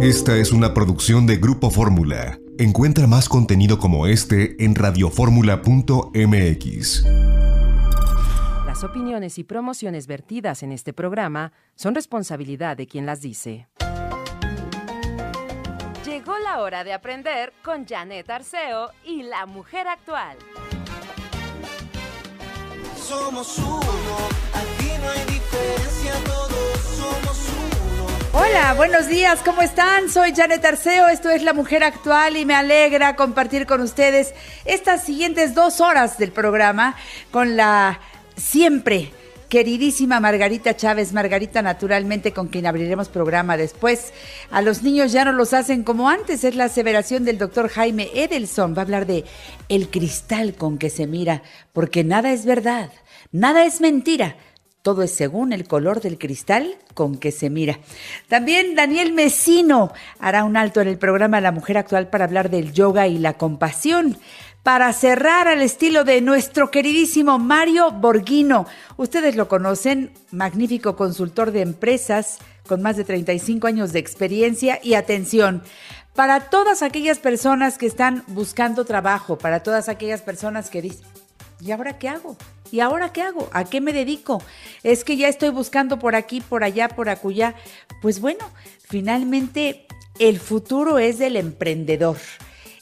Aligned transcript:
Esta 0.00 0.36
es 0.36 0.52
una 0.52 0.74
producción 0.74 1.26
de 1.26 1.38
Grupo 1.38 1.70
Fórmula. 1.70 2.38
Encuentra 2.56 3.08
más 3.08 3.28
contenido 3.28 3.80
como 3.80 4.06
este 4.06 4.64
en 4.64 4.76
radioformula.mx. 4.76 7.04
Las 8.64 8.84
opiniones 8.84 9.38
y 9.38 9.44
promociones 9.44 10.06
vertidas 10.06 10.62
en 10.62 10.70
este 10.70 10.92
programa 10.92 11.52
son 11.74 11.96
responsabilidad 11.96 12.76
de 12.76 12.86
quien 12.86 13.06
las 13.06 13.22
dice. 13.22 13.66
Llegó 16.06 16.38
la 16.44 16.60
hora 16.60 16.84
de 16.84 16.92
aprender 16.92 17.52
con 17.64 17.84
Janet 17.84 18.30
Arceo 18.30 18.92
y 19.04 19.24
la 19.24 19.46
mujer 19.46 19.88
actual. 19.88 20.36
Somos 22.96 23.58
uno, 23.58 23.80
aquí 24.54 24.92
no 25.02 25.10
hay 25.10 25.24
diferencia, 25.24 26.14
todos 26.24 26.78
somos 26.96 27.36
uno. 27.40 27.47
Hola, 28.32 28.74
buenos 28.74 29.08
días, 29.08 29.40
¿cómo 29.42 29.62
están? 29.62 30.10
Soy 30.10 30.34
Janet 30.34 30.62
Arceo, 30.62 31.08
esto 31.08 31.30
es 31.30 31.42
La 31.42 31.54
Mujer 31.54 31.82
Actual 31.82 32.36
y 32.36 32.44
me 32.44 32.54
alegra 32.54 33.16
compartir 33.16 33.66
con 33.66 33.80
ustedes 33.80 34.34
estas 34.66 35.02
siguientes 35.02 35.54
dos 35.54 35.80
horas 35.80 36.18
del 36.18 36.30
programa 36.30 36.94
con 37.30 37.56
la 37.56 38.00
siempre 38.36 39.12
queridísima 39.48 40.20
Margarita 40.20 40.76
Chávez, 40.76 41.14
Margarita 41.14 41.62
naturalmente 41.62 42.32
con 42.32 42.48
quien 42.48 42.66
abriremos 42.66 43.08
programa 43.08 43.56
después. 43.56 44.12
A 44.50 44.60
los 44.60 44.82
niños 44.82 45.10
ya 45.10 45.24
no 45.24 45.32
los 45.32 45.54
hacen 45.54 45.82
como 45.82 46.10
antes, 46.10 46.44
es 46.44 46.54
la 46.54 46.64
aseveración 46.64 47.24
del 47.24 47.38
doctor 47.38 47.70
Jaime 47.70 48.10
Edelson. 48.14 48.74
Va 48.74 48.78
a 48.78 48.82
hablar 48.82 49.06
de 49.06 49.24
el 49.70 49.88
cristal 49.88 50.54
con 50.54 50.76
que 50.76 50.90
se 50.90 51.06
mira, 51.06 51.42
porque 51.72 52.04
nada 52.04 52.30
es 52.30 52.44
verdad, 52.44 52.90
nada 53.32 53.64
es 53.64 53.80
mentira. 53.80 54.36
Todo 54.82 55.02
es 55.02 55.14
según 55.14 55.52
el 55.52 55.66
color 55.66 56.00
del 56.00 56.18
cristal 56.18 56.76
con 56.94 57.16
que 57.16 57.32
se 57.32 57.50
mira. 57.50 57.78
También 58.28 58.74
Daniel 58.74 59.12
Mesino 59.12 59.92
hará 60.18 60.44
un 60.44 60.56
alto 60.56 60.80
en 60.80 60.88
el 60.88 60.98
programa 60.98 61.40
La 61.40 61.52
Mujer 61.52 61.78
Actual 61.78 62.08
para 62.08 62.24
hablar 62.24 62.48
del 62.50 62.72
yoga 62.72 63.06
y 63.06 63.18
la 63.18 63.34
compasión 63.34 64.18
para 64.62 64.92
cerrar 64.92 65.48
al 65.48 65.62
estilo 65.62 66.04
de 66.04 66.20
nuestro 66.20 66.70
queridísimo 66.70 67.38
Mario 67.38 67.90
Borghino. 67.90 68.66
Ustedes 68.96 69.34
lo 69.34 69.48
conocen, 69.48 70.12
magnífico 70.30 70.94
consultor 70.94 71.52
de 71.52 71.62
empresas 71.62 72.38
con 72.66 72.82
más 72.82 72.96
de 72.96 73.04
35 73.04 73.66
años 73.66 73.92
de 73.92 73.98
experiencia 73.98 74.78
y 74.82 74.94
atención. 74.94 75.62
Para 76.14 76.50
todas 76.50 76.82
aquellas 76.82 77.18
personas 77.18 77.78
que 77.78 77.86
están 77.86 78.24
buscando 78.26 78.84
trabajo, 78.84 79.38
para 79.38 79.62
todas 79.62 79.88
aquellas 79.88 80.20
personas 80.20 80.68
que 80.68 80.82
dicen, 80.82 81.06
¿y 81.60 81.70
ahora 81.70 81.98
qué 81.98 82.08
hago? 82.08 82.36
¿Y 82.70 82.80
ahora 82.80 83.12
qué 83.12 83.22
hago? 83.22 83.48
¿A 83.52 83.64
qué 83.64 83.80
me 83.80 83.92
dedico? 83.92 84.42
Es 84.82 85.04
que 85.04 85.16
ya 85.16 85.28
estoy 85.28 85.50
buscando 85.50 85.98
por 85.98 86.14
aquí, 86.14 86.40
por 86.40 86.64
allá, 86.64 86.88
por 86.88 87.08
acullá. 87.08 87.54
Pues 88.02 88.20
bueno, 88.20 88.44
finalmente 88.80 89.86
el 90.18 90.38
futuro 90.38 90.98
es 90.98 91.18
del 91.18 91.36
emprendedor. 91.36 92.18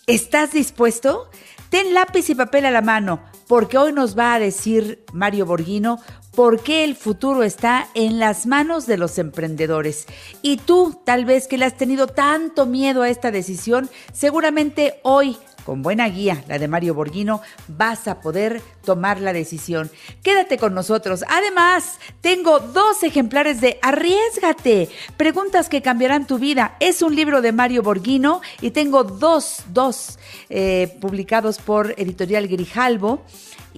¿Estás 0.06 0.52
dispuesto? 0.52 1.30
Ten 1.70 1.94
lápiz 1.94 2.30
y 2.30 2.34
papel 2.34 2.64
a 2.66 2.70
la 2.70 2.80
mano, 2.80 3.20
porque 3.48 3.76
hoy 3.78 3.92
nos 3.92 4.16
va 4.16 4.34
a 4.34 4.38
decir 4.38 5.04
Mario 5.12 5.46
Borghino 5.46 6.00
por 6.34 6.62
qué 6.62 6.84
el 6.84 6.94
futuro 6.96 7.42
está 7.42 7.88
en 7.94 8.18
las 8.18 8.46
manos 8.46 8.86
de 8.86 8.98
los 8.98 9.18
emprendedores. 9.18 10.06
Y 10.42 10.58
tú, 10.58 11.00
tal 11.04 11.24
vez 11.24 11.48
que 11.48 11.58
le 11.58 11.64
has 11.64 11.76
tenido 11.76 12.06
tanto 12.06 12.66
miedo 12.66 13.02
a 13.02 13.08
esta 13.08 13.30
decisión, 13.30 13.90
seguramente 14.12 15.00
hoy 15.02 15.38
con 15.66 15.82
buena 15.82 16.08
guía, 16.08 16.44
la 16.46 16.60
de 16.60 16.68
Mario 16.68 16.94
Borghino, 16.94 17.42
vas 17.66 18.06
a 18.06 18.20
poder 18.20 18.62
tomar 18.84 19.20
la 19.20 19.32
decisión. 19.32 19.90
Quédate 20.22 20.58
con 20.58 20.74
nosotros. 20.74 21.24
Además, 21.28 21.98
tengo 22.20 22.60
dos 22.60 23.02
ejemplares 23.02 23.60
de 23.60 23.80
Arriesgate, 23.82 24.88
preguntas 25.16 25.68
que 25.68 25.82
cambiarán 25.82 26.28
tu 26.28 26.38
vida. 26.38 26.76
Es 26.78 27.02
un 27.02 27.16
libro 27.16 27.42
de 27.42 27.50
Mario 27.50 27.82
Borghino 27.82 28.42
y 28.60 28.70
tengo 28.70 29.02
dos, 29.02 29.64
dos 29.72 30.20
eh, 30.50 30.96
publicados 31.00 31.58
por 31.58 31.94
Editorial 31.98 32.46
Grijalbo 32.46 33.24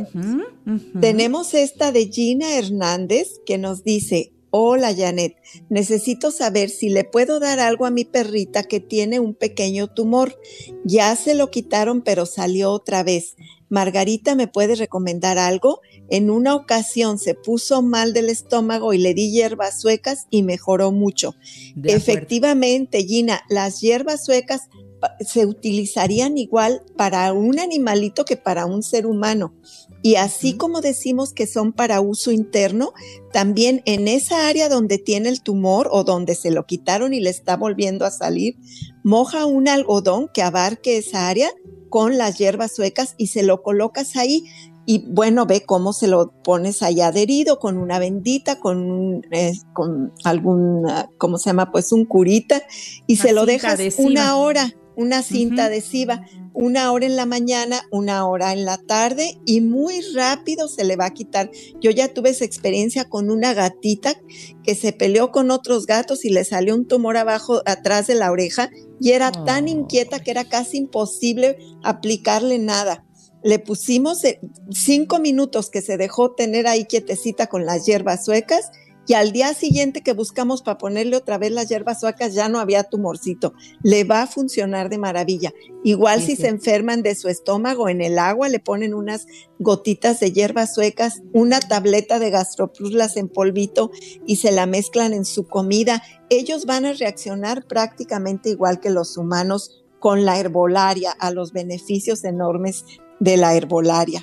Tenemos 1.00 1.54
esta 1.54 1.92
de 1.92 2.08
Gina 2.08 2.58
Hernández 2.58 3.40
que 3.46 3.60
nos 3.60 3.84
dice, 3.84 4.34
Hola 4.50 4.96
Janet, 4.96 5.36
necesito 5.70 6.32
saber 6.32 6.70
si 6.70 6.90
le 6.90 7.04
puedo 7.04 7.40
dar 7.40 7.60
algo 7.60 7.86
a 7.86 7.92
mi 7.92 8.06
perrita 8.06 8.64
que 8.64 8.80
tiene 8.80 9.20
un 9.20 9.36
pequeño 9.36 9.88
tumor. 9.88 10.40
Ya 10.86 11.16
se 11.18 11.36
lo 11.36 11.52
quitaron 11.52 12.02
pero 12.02 12.26
salió 12.26 12.72
otra 12.72 13.04
vez. 13.04 13.36
Margarita, 13.70 14.36
¿me 14.36 14.48
puede 14.48 14.76
recomendar 14.76 15.38
algo? 15.38 15.82
En 16.10 16.30
una 16.30 16.56
ocasión 16.56 17.20
se 17.20 17.36
puso 17.36 17.82
mal 17.82 18.14
del 18.14 18.30
estómago 18.30 18.94
y 18.94 18.98
le 18.98 19.14
di 19.14 19.32
hierbas 19.32 19.82
suecas 19.82 20.28
y 20.30 20.44
mejoró 20.44 20.92
mucho. 20.92 21.36
Efectivamente, 21.84 23.04
Gina, 23.04 23.42
las 23.50 23.82
hierbas 23.82 24.26
suecas 24.26 24.62
se 25.20 25.46
utilizarían 25.46 26.38
igual 26.38 26.82
para 26.96 27.32
un 27.34 27.60
animalito 27.60 28.26
que 28.26 28.38
para 28.38 28.66
un 28.66 28.84
ser 28.84 29.06
humano. 29.06 29.54
Y 30.02 30.16
así 30.16 30.56
como 30.58 30.82
decimos 30.82 31.34
que 31.34 31.48
son 31.48 31.74
para 31.74 32.02
uso 32.02 32.32
interno, 32.32 32.94
también 33.34 33.82
en 33.86 34.08
esa 34.08 34.48
área 34.48 34.70
donde 34.70 34.98
tiene 34.98 35.30
el 35.30 35.42
tumor 35.42 35.90
o 35.92 36.04
donde 36.04 36.36
se 36.36 36.52
lo 36.52 36.66
quitaron 36.66 37.14
y 37.14 37.20
le 37.20 37.30
está 37.30 37.58
volviendo 37.58 38.06
a 38.06 38.12
salir, 38.12 38.58
moja 39.04 39.46
un 39.46 39.68
algodón 39.68 40.30
que 40.34 40.42
abarque 40.42 40.98
esa 40.98 41.28
área 41.28 41.50
con 41.90 42.18
las 42.18 42.38
hierbas 42.38 42.76
suecas 42.76 43.16
y 43.18 43.28
se 43.28 43.44
lo 43.44 43.64
colocas 43.64 44.16
ahí 44.16 44.46
y 44.90 45.04
bueno, 45.06 45.46
ve 45.46 45.66
cómo 45.66 45.92
se 45.92 46.08
lo 46.08 46.32
pones 46.44 46.82
ahí 46.82 47.02
adherido 47.02 47.60
con 47.60 47.78
una 47.78 48.00
bendita, 48.00 48.58
con, 48.62 49.22
eh, 49.32 49.52
con 49.74 50.14
algún, 50.24 50.88
¿cómo 51.18 51.38
se 51.38 51.50
llama? 51.50 51.74
Pues 51.74 51.92
un 51.92 52.06
curita 52.06 52.64
y 53.06 53.18
se 53.18 53.34
lo 53.34 53.46
dejas 53.46 53.82
una 53.98 54.38
hora, 54.38 54.74
una 54.96 55.24
cinta 55.24 55.66
adhesiva, 55.66 56.26
una 56.60 56.92
hora 56.92 57.06
en 57.06 57.16
la 57.16 57.28
mañana, 57.28 57.84
una 57.92 58.28
hora 58.28 58.52
en 58.52 58.66
la 58.66 58.80
tarde 58.80 59.38
y 59.46 59.62
muy 59.62 60.02
rápido 60.16 60.68
se 60.68 60.86
le 60.86 60.96
va 60.96 61.06
a 61.06 61.14
quitar. 61.14 61.52
Yo 61.80 61.92
ya 61.92 62.12
tuve 62.12 62.32
esa 62.32 62.46
experiencia 62.46 63.08
con 63.08 63.30
una 63.30 63.54
gatita 63.54 64.20
que 64.64 64.74
se 64.74 64.92
peleó 64.92 65.32
con 65.32 65.52
otros 65.52 65.86
gatos 65.86 66.26
y 66.26 66.32
le 66.32 66.44
salió 66.44 66.74
un 66.74 66.88
tumor 66.88 67.16
abajo, 67.16 67.62
atrás 67.68 68.08
de 68.08 68.16
la 68.16 68.32
oreja 68.32 68.72
y 69.00 69.12
era 69.12 69.32
tan 69.32 69.66
oh. 69.66 69.68
inquieta 69.68 70.20
que 70.20 70.32
era 70.32 70.46
casi 70.46 70.78
imposible 70.78 71.58
aplicarle 71.84 72.58
nada. 72.58 73.06
Le 73.44 73.60
pusimos 73.60 74.24
eh, 74.24 74.40
cinco 74.72 75.20
minutos 75.20 75.70
que 75.70 75.84
se 75.84 75.96
dejó 75.96 76.34
tener 76.34 76.66
ahí 76.66 76.86
quietecita 76.86 77.46
con 77.46 77.68
las 77.68 77.86
hierbas 77.86 78.26
suecas 78.26 78.72
y 79.08 79.14
al 79.14 79.32
día 79.32 79.54
siguiente 79.54 80.02
que 80.02 80.12
buscamos 80.12 80.62
para 80.62 80.78
ponerle 80.78 81.16
otra 81.16 81.38
vez 81.38 81.52
las 81.52 81.70
hierbas 81.70 82.02
suecas 82.02 82.34
ya 82.34 82.50
no 82.50 82.60
había 82.60 82.84
tumorcito. 82.84 83.54
Le 83.82 84.04
va 84.04 84.24
a 84.24 84.28
funcionar 84.28 84.90
de 84.90 84.98
maravilla. 84.98 85.54
Igual 85.84 86.22
si 86.22 86.36
se 86.36 86.50
enferman 86.50 87.04
de 87.04 87.16
su 87.16 87.30
estómago 87.30 87.88
en 87.88 88.02
el 88.02 88.20
agua, 88.20 88.50
le 88.50 88.60
ponen 88.60 88.94
unas 88.94 89.26
gotitas 89.60 90.20
de 90.20 90.34
hierbas 90.34 90.74
suecas, 90.74 91.22
una 91.32 91.62
tableta 91.62 92.20
de 92.20 92.32
gastroplus 92.32 93.16
en 93.16 93.30
polvito 93.30 93.92
y 94.26 94.36
se 94.36 94.52
la 94.52 94.66
mezclan 94.66 95.14
en 95.14 95.24
su 95.24 95.48
comida. 95.48 96.04
Ellos 96.30 96.66
van 96.66 96.86
a 96.86 96.94
reaccionar 96.94 97.66
prácticamente 97.66 98.50
igual 98.50 98.82
que 98.82 98.90
los 98.90 99.16
humanos 99.16 99.86
con 100.00 100.26
la 100.26 100.38
herbolaria, 100.38 101.12
a 101.12 101.32
los 101.32 101.54
beneficios 101.54 102.24
enormes 102.26 102.86
de 103.20 103.38
la 103.38 103.56
herbolaria. 103.56 104.22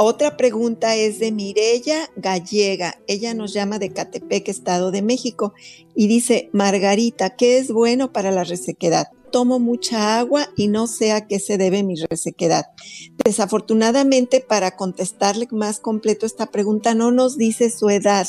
Otra 0.00 0.36
pregunta 0.36 0.94
es 0.94 1.18
de 1.18 1.32
Mirella 1.32 2.08
Gallega. 2.14 3.00
Ella 3.08 3.34
nos 3.34 3.52
llama 3.52 3.80
de 3.80 3.92
Catepec, 3.92 4.48
Estado 4.48 4.92
de 4.92 5.02
México, 5.02 5.54
y 5.96 6.06
dice, 6.06 6.50
Margarita, 6.52 7.30
¿qué 7.30 7.58
es 7.58 7.72
bueno 7.72 8.12
para 8.12 8.30
la 8.30 8.44
resequedad? 8.44 9.08
tomo 9.30 9.58
mucha 9.58 10.18
agua 10.18 10.48
y 10.56 10.68
no 10.68 10.86
sé 10.86 11.12
a 11.12 11.26
qué 11.26 11.38
se 11.38 11.58
debe 11.58 11.82
mi 11.82 11.96
resequedad. 11.96 12.66
Desafortunadamente, 13.22 14.40
para 14.40 14.76
contestarle 14.76 15.48
más 15.50 15.80
completo 15.80 16.24
esta 16.24 16.46
pregunta, 16.46 16.94
no 16.94 17.10
nos 17.10 17.36
dice 17.36 17.68
su 17.70 17.90
edad, 17.90 18.26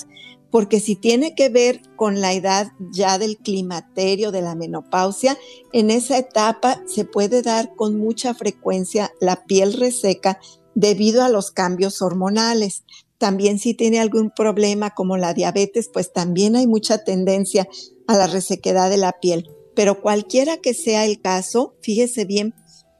porque 0.51 0.79
si 0.79 0.95
tiene 0.95 1.35
que 1.35 1.49
ver 1.49 1.81
con 1.95 2.21
la 2.21 2.33
edad 2.33 2.71
ya 2.91 3.17
del 3.17 3.37
climaterio, 3.37 4.31
de 4.31 4.41
la 4.41 4.55
menopausia, 4.55 5.37
en 5.73 5.91
esa 5.91 6.17
etapa 6.17 6.81
se 6.85 7.05
puede 7.05 7.41
dar 7.41 7.75
con 7.75 7.97
mucha 7.97 8.33
frecuencia 8.33 9.11
la 9.21 9.45
piel 9.45 9.73
reseca 9.73 10.39
debido 10.75 11.23
a 11.23 11.29
los 11.29 11.51
cambios 11.51 12.01
hormonales. 12.01 12.83
También 13.17 13.59
si 13.59 13.73
tiene 13.73 13.99
algún 13.99 14.31
problema 14.31 14.91
como 14.91 15.17
la 15.17 15.33
diabetes, 15.33 15.89
pues 15.91 16.13
también 16.13 16.55
hay 16.55 16.67
mucha 16.67 17.03
tendencia 17.03 17.67
a 18.07 18.17
la 18.17 18.27
resequedad 18.27 18.89
de 18.89 18.97
la 18.97 19.13
piel. 19.19 19.49
Pero 19.75 20.01
cualquiera 20.01 20.57
que 20.57 20.73
sea 20.73 21.05
el 21.05 21.21
caso, 21.21 21.75
fíjese 21.81 22.25
bien, 22.25 22.53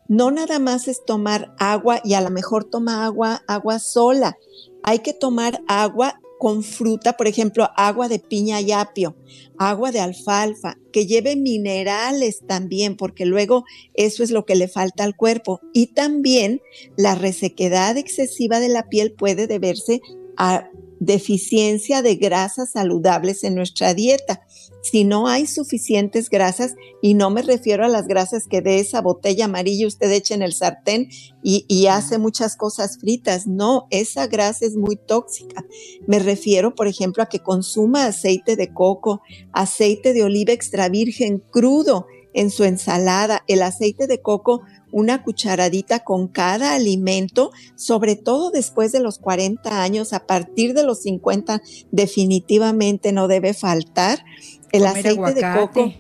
no 0.08 0.32
nada 0.32 0.60
más 0.60 0.88
es 0.88 1.06
tomar 1.06 1.54
agua 1.60 2.02
y 2.04 2.16
a 2.16 2.22
lo 2.22 2.32
mejor 2.32 2.66
toma 2.66 3.06
agua, 3.06 3.44
agua 3.48 3.80
sola. 3.80 4.38
Hay 4.84 5.00
que 5.00 5.14
tomar 5.14 5.62
agua 5.68 6.20
con 6.40 6.64
fruta, 6.64 7.18
por 7.18 7.28
ejemplo, 7.28 7.70
agua 7.76 8.08
de 8.08 8.18
piña 8.18 8.62
y 8.62 8.72
apio, 8.72 9.16
agua 9.58 9.92
de 9.92 10.00
alfalfa, 10.00 10.78
que 10.94 11.06
lleve 11.06 11.36
minerales 11.36 12.40
también, 12.48 12.96
porque 12.96 13.26
luego 13.26 13.66
eso 13.94 14.24
es 14.24 14.32
lo 14.32 14.46
que 14.46 14.56
le 14.56 14.70
falta 14.70 15.04
al 15.04 15.18
cuerpo. 15.18 15.60
Y 15.74 15.88
también 15.88 16.62
la 16.96 17.14
resequedad 17.14 17.98
excesiva 17.98 18.62
de 18.62 18.70
la 18.70 18.88
piel 18.88 19.12
puede 19.12 19.48
deberse 19.48 20.00
a 20.38 20.70
deficiencia 21.00 22.02
de 22.02 22.16
grasas 22.16 22.72
saludables 22.72 23.44
en 23.44 23.56
nuestra 23.56 23.94
dieta. 23.94 24.46
Si 24.82 25.04
no 25.04 25.28
hay 25.28 25.48
suficientes 25.48 26.30
grasas, 26.30 26.76
y 27.02 27.14
no 27.14 27.30
me 27.30 27.42
refiero 27.42 27.86
a 27.86 27.90
las 27.90 28.08
grasas 28.08 28.48
que 28.48 28.62
de 28.62 28.80
esa 28.80 29.02
botella 29.02 29.46
amarilla 29.46 29.88
usted 29.88 30.12
echa 30.12 30.36
en 30.36 30.42
el 30.42 30.54
sartén 30.54 31.10
y, 31.44 31.66
y, 31.68 31.88
hace 31.88 32.18
muchas 32.18 32.56
cosas 32.56 32.98
fritas, 33.00 33.48
no, 33.48 33.88
esa 33.92 34.28
grasa 34.28 34.66
es 34.66 34.76
muy 34.76 34.96
tóxica. 34.96 35.66
Me 36.08 36.20
refiero, 36.20 36.76
por 36.76 36.88
ejemplo, 36.88 37.24
a 37.24 37.30
que 37.30 37.40
consuma 37.40 38.06
aceite 38.06 38.56
de 38.56 38.74
coco, 38.74 39.22
aceite 39.52 40.14
de 40.14 40.24
oliva 40.24 40.54
extra 40.54 40.90
virgen 40.90 41.40
crudo 41.40 42.08
en 42.34 42.50
su 42.50 42.64
ensalada. 42.64 43.44
El 43.48 43.62
aceite 43.62 44.08
de 44.08 44.22
coco 44.22 44.62
una 44.92 45.24
cucharadita 45.24 46.00
con 46.00 46.28
cada 46.28 46.74
alimento, 46.74 47.52
sobre 47.76 48.16
todo 48.16 48.52
después 48.52 48.92
de 48.92 49.00
los 49.00 49.20
40 49.20 49.82
años, 49.82 50.14
a 50.14 50.26
partir 50.26 50.74
de 50.74 50.84
los 50.84 51.02
50 51.02 51.62
definitivamente 51.92 53.12
no 53.12 53.28
debe 53.28 53.54
faltar. 53.54 54.24
El 54.72 54.86
aceite 54.86 55.34
de 55.34 55.42
coco, 55.54 55.94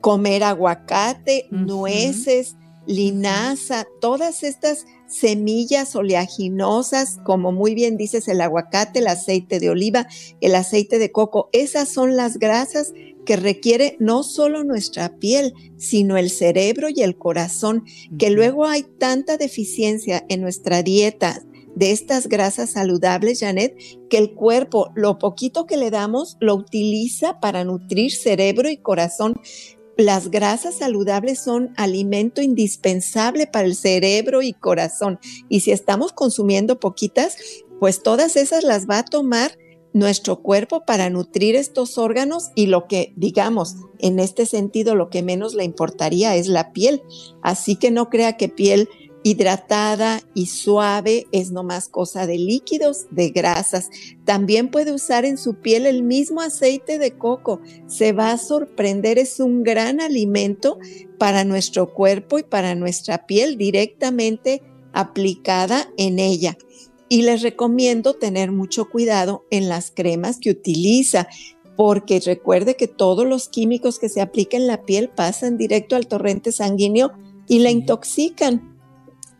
comer 0.00 0.44
aguacate, 0.44 1.46
nueces, 1.50 2.56
linaza, 2.86 3.86
todas 4.00 4.42
estas 4.42 4.86
semillas 5.14 5.94
oleaginosas, 5.94 7.18
como 7.24 7.52
muy 7.52 7.74
bien 7.74 7.96
dices, 7.96 8.26
el 8.26 8.40
aguacate, 8.40 8.98
el 8.98 9.06
aceite 9.06 9.60
de 9.60 9.70
oliva, 9.70 10.08
el 10.40 10.54
aceite 10.56 10.98
de 10.98 11.12
coco, 11.12 11.48
esas 11.52 11.88
son 11.88 12.16
las 12.16 12.38
grasas 12.38 12.92
que 13.24 13.36
requiere 13.36 13.96
no 14.00 14.22
solo 14.22 14.64
nuestra 14.64 15.16
piel, 15.18 15.54
sino 15.76 16.16
el 16.16 16.30
cerebro 16.30 16.88
y 16.88 17.02
el 17.02 17.16
corazón, 17.16 17.84
que 18.18 18.30
luego 18.30 18.66
hay 18.66 18.82
tanta 18.82 19.36
deficiencia 19.36 20.24
en 20.28 20.40
nuestra 20.40 20.82
dieta 20.82 21.42
de 21.76 21.90
estas 21.92 22.28
grasas 22.28 22.70
saludables, 22.70 23.40
Janet, 23.40 23.76
que 24.10 24.18
el 24.18 24.34
cuerpo, 24.34 24.90
lo 24.94 25.18
poquito 25.18 25.66
que 25.66 25.76
le 25.76 25.90
damos, 25.90 26.36
lo 26.40 26.54
utiliza 26.54 27.40
para 27.40 27.64
nutrir 27.64 28.12
cerebro 28.12 28.68
y 28.68 28.76
corazón. 28.76 29.34
Las 29.96 30.30
grasas 30.30 30.78
saludables 30.78 31.38
son 31.38 31.72
alimento 31.76 32.42
indispensable 32.42 33.46
para 33.46 33.66
el 33.66 33.76
cerebro 33.76 34.42
y 34.42 34.52
corazón. 34.52 35.20
Y 35.48 35.60
si 35.60 35.70
estamos 35.70 36.12
consumiendo 36.12 36.80
poquitas, 36.80 37.36
pues 37.78 38.02
todas 38.02 38.36
esas 38.36 38.64
las 38.64 38.88
va 38.88 38.98
a 38.98 39.04
tomar 39.04 39.56
nuestro 39.92 40.42
cuerpo 40.42 40.84
para 40.84 41.08
nutrir 41.08 41.54
estos 41.54 41.98
órganos 41.98 42.50
y 42.56 42.66
lo 42.66 42.88
que, 42.88 43.12
digamos, 43.16 43.76
en 44.00 44.18
este 44.18 44.44
sentido, 44.44 44.96
lo 44.96 45.08
que 45.08 45.22
menos 45.22 45.54
le 45.54 45.62
importaría 45.62 46.34
es 46.34 46.48
la 46.48 46.72
piel. 46.72 47.02
Así 47.42 47.76
que 47.76 47.92
no 47.92 48.10
crea 48.10 48.36
que 48.36 48.48
piel 48.48 48.88
hidratada 49.24 50.20
y 50.34 50.46
suave 50.46 51.26
es 51.32 51.50
nomás 51.50 51.88
cosa 51.88 52.26
de 52.26 52.38
líquidos, 52.38 53.06
de 53.10 53.30
grasas. 53.30 53.88
También 54.24 54.70
puede 54.70 54.92
usar 54.92 55.24
en 55.24 55.38
su 55.38 55.54
piel 55.54 55.86
el 55.86 56.04
mismo 56.04 56.42
aceite 56.42 56.98
de 56.98 57.16
coco. 57.16 57.60
Se 57.88 58.12
va 58.12 58.30
a 58.30 58.38
sorprender, 58.38 59.18
es 59.18 59.40
un 59.40 59.64
gran 59.64 60.00
alimento 60.00 60.78
para 61.18 61.42
nuestro 61.42 61.92
cuerpo 61.92 62.38
y 62.38 62.42
para 62.42 62.74
nuestra 62.74 63.26
piel 63.26 63.56
directamente 63.56 64.62
aplicada 64.92 65.90
en 65.96 66.18
ella 66.18 66.56
y 67.08 67.22
les 67.22 67.42
recomiendo 67.42 68.14
tener 68.14 68.52
mucho 68.52 68.90
cuidado 68.90 69.44
en 69.50 69.68
las 69.68 69.90
cremas 69.90 70.38
que 70.38 70.50
utiliza, 70.50 71.28
porque 71.76 72.20
recuerde 72.20 72.76
que 72.76 72.88
todos 72.88 73.26
los 73.26 73.48
químicos 73.48 73.98
que 73.98 74.08
se 74.08 74.20
aplican 74.20 74.62
en 74.62 74.66
la 74.66 74.82
piel 74.82 75.08
pasan 75.08 75.56
directo 75.56 75.96
al 75.96 76.06
torrente 76.06 76.52
sanguíneo 76.52 77.12
y 77.46 77.60
la 77.60 77.70
intoxican. 77.70 78.73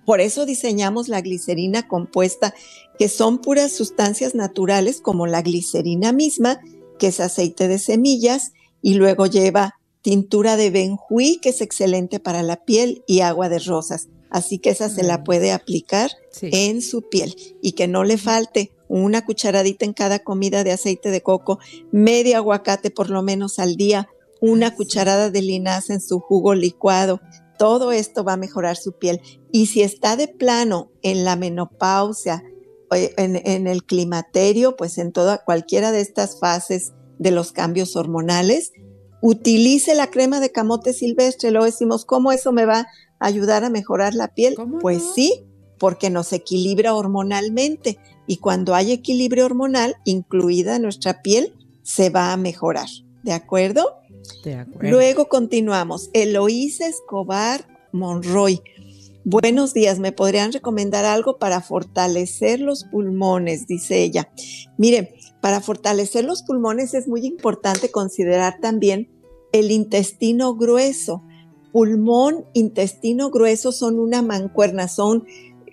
Por 0.05 0.21
eso 0.21 0.47
diseñamos 0.47 1.09
la 1.09 1.21
glicerina 1.21 1.89
compuesta, 1.89 2.55
que 2.99 3.09
son 3.09 3.39
puras 3.39 3.73
sustancias 3.73 4.35
naturales 4.35 5.01
como 5.01 5.27
la 5.27 5.43
glicerina 5.43 6.13
misma, 6.13 6.61
que 6.99 7.09
es 7.09 7.21
aceite 7.21 7.69
de 7.69 7.79
semillas, 7.79 8.53
y 8.83 8.95
luego 8.95 9.27
lleva 9.27 9.75
tintura 10.03 10.57
de 10.57 10.71
benjuí, 10.71 11.39
que 11.41 11.49
es 11.49 11.61
excelente 11.61 12.21
para 12.21 12.43
la 12.43 12.65
piel, 12.65 13.03
y 13.07 13.21
agua 13.21 13.49
de 13.49 13.59
rosas. 13.59 14.09
Así 14.35 14.59
que 14.59 14.71
esa 14.71 14.89
se 14.89 15.05
la 15.05 15.19
mm. 15.19 15.25
puede 15.25 15.53
aplicar 15.53 16.11
en 16.43 16.83
su 16.83 17.09
piel 17.09 17.37
y 17.63 17.73
que 17.73 17.87
no 17.87 18.03
le 18.03 18.19
falte 18.19 18.73
una 18.89 19.25
cucharadita 19.25 19.85
en 19.85 19.93
cada 19.93 20.19
comida 20.19 20.65
de 20.65 20.73
aceite 20.73 21.11
de 21.11 21.23
coco, 21.23 21.61
medio 21.93 22.37
aguacate 22.37 22.91
por 22.91 23.11
lo 23.11 23.23
menos 23.23 23.59
al 23.59 23.77
día, 23.77 24.09
una 24.41 24.75
cucharada 24.75 25.31
de 25.31 25.41
linaza 25.41 25.95
en 25.95 26.01
su 26.01 26.19
jugo 26.21 26.55
licuado. 26.55 27.21
Todo 27.65 27.93
esto 27.93 28.25
va 28.25 28.35
a 28.35 28.37
mejorar 28.37 28.77
su 28.77 28.93
piel. 28.99 29.23
Y 29.51 29.67
si 29.67 29.81
está 29.81 30.17
de 30.17 30.29
plano 30.29 30.91
en 31.01 31.25
la 31.25 31.35
menopausia, 31.35 32.45
en, 32.91 33.41
en 33.43 33.67
el 33.67 33.85
climaterio, 33.85 34.77
pues 34.77 34.99
en 34.99 35.13
toda 35.13 35.39
cualquiera 35.39 35.91
de 35.91 36.03
estas 36.03 36.39
fases 36.39 36.93
de 37.19 37.31
los 37.31 37.53
cambios 37.53 37.97
hormonales, 37.97 38.73
utilice 39.23 39.95
la 39.95 40.11
crema 40.11 40.41
de 40.41 40.53
camote 40.53 40.93
silvestre. 40.93 41.53
Lo 41.53 41.65
decimos, 41.65 42.05
¿cómo 42.05 42.33
eso 42.33 42.53
me 42.53 42.67
va 42.67 42.87
ayudar 43.19 43.65
a 43.65 43.71
mejorar 43.71 44.13
la 44.13 44.29
piel? 44.29 44.57
Pues 44.83 45.03
sí, 45.15 45.47
porque 45.79 46.11
nos 46.11 46.35
equilibra 46.35 46.95
hormonalmente 46.95 47.99
y 48.27 48.37
cuando 48.37 48.75
hay 48.75 48.93
equilibrio 48.93 49.47
hormonal, 49.47 49.97
incluida 50.05 50.79
nuestra 50.79 51.23
piel, 51.23 51.55
se 51.83 52.11
va 52.11 52.35
a 52.35 52.37
mejorar. 52.37 52.89
¿De 53.23 53.33
acuerdo? 53.33 54.03
Luego 54.81 55.29
continuamos. 55.29 56.11
Eloísa 56.13 56.87
Escobar 56.87 57.67
Monroy. 57.93 58.61
Buenos 59.25 59.73
días, 59.73 59.99
¿me 60.01 60.13
podrían 60.13 60.53
recomendar 60.53 61.05
algo 61.05 61.39
para 61.39 61.63
fortalecer 61.63 62.61
los 62.61 62.85
pulmones? 62.85 63.67
Dice 63.67 64.03
ella. 64.03 64.31
Mire, 64.77 65.15
para 65.41 65.61
fortalecer 65.61 66.25
los 66.25 66.43
pulmones 66.43 66.93
es 66.95 67.09
muy 67.09 67.25
importante 67.25 67.91
considerar 67.91 68.61
también 68.61 69.11
el 69.53 69.71
intestino 69.71 70.55
grueso 70.55 71.23
pulmón, 71.75 72.45
intestino 72.53 73.31
grueso 73.31 73.73
son 73.73 73.99
una 73.99 74.23
mancuerna, 74.23 74.87
son 74.87 75.25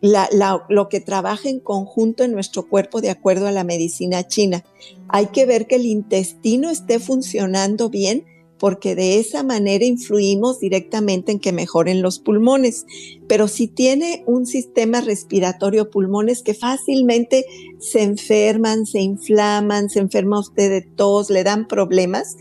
lo 0.02 0.90
que 0.90 1.00
trabaja 1.00 1.48
en 1.48 1.60
conjunto 1.60 2.24
en 2.24 2.32
nuestro 2.32 2.68
cuerpo 2.68 3.02
de 3.02 3.12
acuerdo 3.12 3.46
a 3.46 3.52
la 3.52 3.64
medicina 3.64 4.28
china. 4.28 4.66
Hay 5.10 5.28
que 5.28 5.46
ver 5.46 5.68
que 5.68 5.76
el 5.76 5.86
intestino 5.86 6.72
esté 6.72 6.98
funcionando 6.98 7.92
bien 7.92 8.26
porque 8.62 8.94
de 8.94 9.18
esa 9.18 9.42
manera 9.42 9.86
influimos 9.86 10.60
directamente 10.60 11.32
en 11.32 11.40
que 11.40 11.52
mejoren 11.52 12.04
los 12.04 12.20
pulmones. 12.20 12.86
Pero 13.28 13.48
si 13.48 13.68
tiene 13.68 14.24
un 14.28 14.46
sistema 14.46 15.02
respiratorio 15.02 15.90
pulmones 15.90 16.44
que 16.44 16.54
fácilmente 16.54 17.44
se 17.80 18.04
enferman, 18.04 18.86
se 18.86 19.00
inflaman, 19.00 19.90
se 19.90 19.98
enferma 19.98 20.40
usted 20.40 20.70
de 20.70 20.82
tos, 20.84 21.32
le 21.32 21.44
dan 21.44 21.68
problemas, 21.68 22.38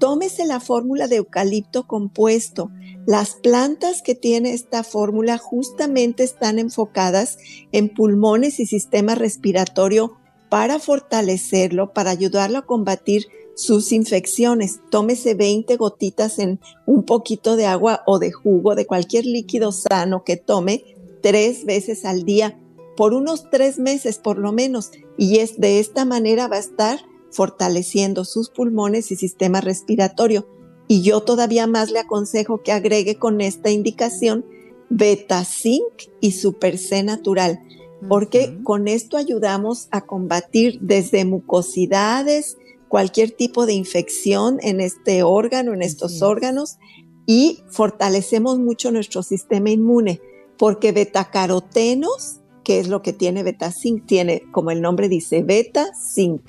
tómese 0.00 0.44
la 0.44 0.58
fórmula 0.58 1.06
de 1.06 1.16
eucalipto 1.16 1.86
compuesto. 1.86 2.72
Las 3.06 3.36
plantas 3.36 4.02
que 4.02 4.16
tiene 4.16 4.54
esta 4.54 4.82
fórmula 4.82 5.38
justamente 5.38 6.24
están 6.24 6.58
enfocadas 6.58 7.38
en 7.70 7.90
pulmones 7.90 8.58
y 8.58 8.66
sistema 8.66 9.14
respiratorio 9.14 10.16
para 10.48 10.80
fortalecerlo, 10.80 11.92
para 11.92 12.10
ayudarlo 12.10 12.58
a 12.58 12.66
combatir 12.66 13.28
sus 13.60 13.92
infecciones. 13.92 14.80
Tómese 14.90 15.34
20 15.34 15.76
gotitas 15.76 16.38
en 16.38 16.60
un 16.86 17.04
poquito 17.04 17.56
de 17.56 17.66
agua 17.66 18.02
o 18.06 18.18
de 18.18 18.32
jugo 18.32 18.74
de 18.74 18.86
cualquier 18.86 19.26
líquido 19.26 19.70
sano 19.70 20.24
que 20.24 20.36
tome 20.36 20.84
tres 21.22 21.66
veces 21.66 22.04
al 22.06 22.24
día 22.24 22.58
por 22.96 23.12
unos 23.12 23.50
tres 23.50 23.78
meses 23.78 24.18
por 24.18 24.38
lo 24.38 24.52
menos. 24.52 24.90
Y 25.18 25.38
es 25.38 25.60
de 25.60 25.78
esta 25.78 26.04
manera 26.04 26.48
va 26.48 26.56
a 26.56 26.60
estar 26.60 27.00
fortaleciendo 27.30 28.24
sus 28.24 28.48
pulmones 28.50 29.12
y 29.12 29.16
sistema 29.16 29.60
respiratorio. 29.60 30.48
y 30.88 31.02
yo 31.02 31.20
todavía 31.20 31.68
más 31.68 31.92
le 31.92 32.00
aconsejo 32.00 32.62
que 32.64 32.72
agregue 32.72 33.14
con 33.14 33.40
esta 33.40 33.70
indicación 33.70 34.44
Beta 34.88 35.44
Zinc 35.44 36.10
y 36.20 36.32
Super 36.32 36.76
C 36.78 37.04
natural, 37.04 37.60
porque 38.08 38.58
con 38.64 38.88
esto 38.88 39.16
ayudamos 39.16 39.86
a 39.92 40.00
combatir 40.00 40.80
desde 40.80 41.24
mucosidades, 41.24 42.56
cualquier 42.90 43.30
tipo 43.30 43.66
de 43.66 43.72
infección 43.72 44.58
en 44.62 44.80
este 44.80 45.22
órgano, 45.22 45.72
en 45.72 45.80
estos 45.80 46.22
órganos, 46.22 46.78
y 47.24 47.62
fortalecemos 47.68 48.58
mucho 48.58 48.90
nuestro 48.90 49.22
sistema 49.22 49.70
inmune, 49.70 50.20
porque 50.58 50.90
betacarotenos, 50.90 52.40
que 52.64 52.80
es 52.80 52.88
lo 52.88 53.00
que 53.00 53.12
tiene 53.12 53.44
beta 53.44 53.70
zinc, 53.70 54.06
tiene, 54.06 54.42
como 54.50 54.72
el 54.72 54.82
nombre 54.82 55.08
dice, 55.08 55.44
beta 55.44 55.92
zinc, 55.94 56.42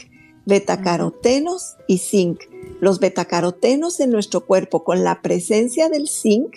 betacarotenos 0.48 1.76
y 1.88 2.00
zinc. 2.00 2.40
Los 2.80 3.00
betacarotenos 3.00 4.00
en 4.00 4.10
nuestro 4.10 4.48
cuerpo, 4.48 4.84
con 4.84 5.04
la 5.04 5.22
presencia 5.22 5.90
del 5.90 6.10
zinc, 6.10 6.56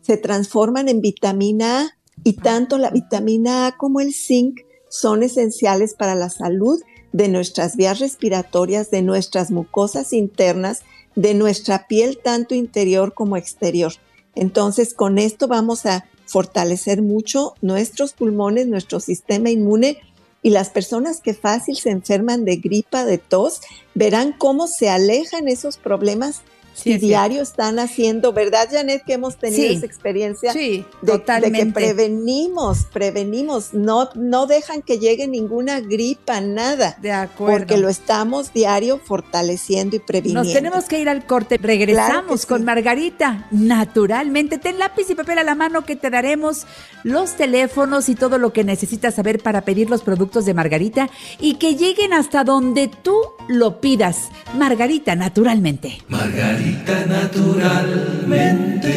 se 0.00 0.16
transforman 0.16 0.88
en 0.88 1.02
vitamina 1.02 1.82
A 1.82 1.98
y 2.24 2.32
tanto 2.32 2.78
la 2.78 2.88
vitamina 2.88 3.66
A 3.66 3.76
como 3.76 4.00
el 4.00 4.14
zinc 4.14 4.60
son 4.88 5.22
esenciales 5.22 5.94
para 5.94 6.14
la 6.14 6.30
salud 6.30 6.80
de 7.16 7.28
nuestras 7.28 7.76
vías 7.76 7.98
respiratorias, 7.98 8.90
de 8.90 9.00
nuestras 9.00 9.50
mucosas 9.50 10.12
internas, 10.12 10.82
de 11.14 11.32
nuestra 11.32 11.86
piel 11.88 12.18
tanto 12.22 12.54
interior 12.54 13.14
como 13.14 13.38
exterior. 13.38 13.94
Entonces, 14.34 14.92
con 14.92 15.16
esto 15.16 15.48
vamos 15.48 15.86
a 15.86 16.04
fortalecer 16.26 17.00
mucho 17.00 17.54
nuestros 17.62 18.12
pulmones, 18.12 18.66
nuestro 18.66 19.00
sistema 19.00 19.48
inmune 19.48 19.98
y 20.42 20.50
las 20.50 20.68
personas 20.68 21.22
que 21.22 21.32
fácil 21.32 21.78
se 21.78 21.88
enferman 21.88 22.44
de 22.44 22.56
gripa, 22.56 23.06
de 23.06 23.16
tos, 23.16 23.62
verán 23.94 24.34
cómo 24.36 24.66
se 24.66 24.90
alejan 24.90 25.48
esos 25.48 25.78
problemas 25.78 26.42
Sí, 26.76 26.98
diario 26.98 27.40
están 27.40 27.78
haciendo, 27.78 28.34
¿verdad, 28.34 28.68
Janet? 28.70 29.02
Que 29.04 29.14
hemos 29.14 29.38
tenido 29.38 29.64
esa 29.72 29.86
experiencia 29.86 30.52
sí, 30.52 30.84
de, 31.00 31.12
totalmente. 31.12 31.58
de, 31.58 31.64
que 31.64 31.72
prevenimos, 31.72 32.84
prevenimos, 32.92 33.72
no, 33.72 34.10
no 34.14 34.46
dejan 34.46 34.82
que 34.82 34.98
llegue 34.98 35.26
ninguna 35.26 35.80
gripa, 35.80 36.42
nada. 36.42 36.98
De 37.00 37.12
acuerdo. 37.12 37.58
Porque 37.58 37.78
lo 37.78 37.88
estamos 37.88 38.52
diario 38.52 39.00
fortaleciendo 39.02 39.96
y 39.96 40.00
previniendo. 40.00 40.44
Nos 40.44 40.52
tenemos 40.52 40.84
que 40.84 41.00
ir 41.00 41.08
al 41.08 41.24
corte. 41.24 41.56
Regresamos 41.56 42.06
claro 42.24 42.36
sí. 42.36 42.46
con 42.46 42.64
Margarita, 42.66 43.48
naturalmente. 43.50 44.58
Ten 44.58 44.78
lápiz 44.78 45.08
y 45.08 45.14
papel 45.14 45.38
a 45.38 45.44
la 45.44 45.54
mano 45.54 45.86
que 45.86 45.96
te 45.96 46.10
daremos 46.10 46.66
los 47.04 47.36
teléfonos 47.36 48.10
y 48.10 48.14
todo 48.16 48.36
lo 48.36 48.52
que 48.52 48.64
necesitas 48.64 49.14
saber 49.14 49.42
para 49.42 49.62
pedir 49.62 49.88
los 49.88 50.02
productos 50.02 50.44
de 50.44 50.52
Margarita 50.52 51.08
y 51.40 51.54
que 51.54 51.74
lleguen 51.74 52.12
hasta 52.12 52.44
donde 52.44 52.90
tú 53.02 53.16
lo 53.48 53.80
pidas. 53.80 54.28
Margarita, 54.58 55.14
naturalmente. 55.14 56.02
Margarita 56.08 56.65
naturalmente. 57.06 58.92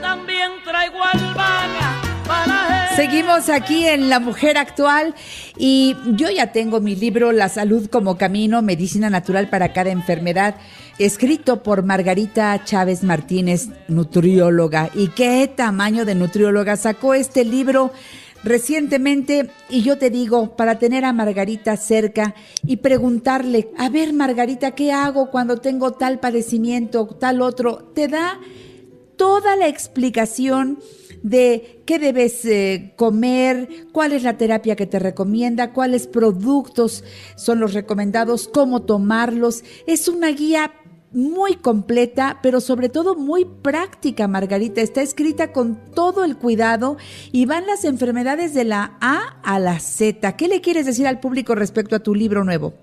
También 0.00 0.50
traigo 0.64 1.04
albahaca 1.04 2.02
para 2.26 2.96
Seguimos 2.96 3.48
aquí 3.48 3.86
en 3.86 4.08
La 4.08 4.18
Mujer 4.20 4.58
Actual 4.58 5.14
y 5.56 5.96
yo 6.16 6.30
ya 6.30 6.52
tengo 6.52 6.80
mi 6.80 6.96
libro 6.96 7.32
La 7.32 7.48
Salud 7.48 7.88
como 7.88 8.18
Camino, 8.18 8.62
Medicina 8.62 9.08
Natural 9.10 9.48
para 9.48 9.72
cada 9.72 9.90
enfermedad, 9.90 10.56
escrito 10.98 11.62
por 11.62 11.84
Margarita 11.84 12.64
Chávez 12.64 13.04
Martínez, 13.04 13.68
nutrióloga. 13.86 14.90
¿Y 14.94 15.08
qué 15.08 15.48
tamaño 15.54 16.04
de 16.04 16.14
nutrióloga 16.16 16.76
sacó 16.76 17.14
este 17.14 17.44
libro? 17.44 17.92
Recientemente 18.48 19.50
y 19.68 19.82
yo 19.82 19.98
te 19.98 20.10
digo, 20.10 20.56
para 20.56 20.78
tener 20.78 21.04
a 21.04 21.12
Margarita 21.12 21.76
cerca 21.76 22.34
y 22.66 22.78
preguntarle, 22.78 23.70
a 23.76 23.88
ver 23.90 24.12
Margarita, 24.12 24.72
¿qué 24.72 24.90
hago 24.90 25.30
cuando 25.30 25.58
tengo 25.58 25.92
tal 25.92 26.18
padecimiento, 26.18 27.06
tal 27.06 27.42
otro? 27.42 27.92
Te 27.94 28.08
da 28.08 28.40
toda 29.16 29.54
la 29.56 29.68
explicación 29.68 30.78
de 31.22 31.82
qué 31.84 31.98
debes 31.98 32.44
eh, 32.44 32.94
comer, 32.96 33.68
cuál 33.92 34.12
es 34.12 34.22
la 34.22 34.38
terapia 34.38 34.76
que 34.76 34.86
te 34.86 34.98
recomienda, 34.98 35.72
cuáles 35.72 36.06
productos 36.06 37.04
son 37.36 37.60
los 37.60 37.74
recomendados, 37.74 38.48
cómo 38.48 38.82
tomarlos. 38.82 39.64
Es 39.86 40.08
una 40.08 40.28
guía 40.28 40.72
muy 41.12 41.56
completa, 41.56 42.38
pero 42.42 42.60
sobre 42.60 42.88
todo 42.88 43.14
muy 43.14 43.44
práctica, 43.44 44.28
Margarita. 44.28 44.80
Está 44.80 45.02
escrita 45.02 45.52
con 45.52 45.76
todo 45.94 46.24
el 46.24 46.36
cuidado 46.36 46.96
y 47.32 47.46
van 47.46 47.66
las 47.66 47.84
enfermedades 47.84 48.54
de 48.54 48.64
la 48.64 48.96
A 49.00 49.40
a 49.42 49.58
la 49.58 49.80
Z. 49.80 50.36
¿Qué 50.36 50.48
le 50.48 50.60
quieres 50.60 50.86
decir 50.86 51.06
al 51.06 51.20
público 51.20 51.54
respecto 51.54 51.96
a 51.96 52.00
tu 52.00 52.14
libro 52.14 52.44
nuevo? 52.44 52.74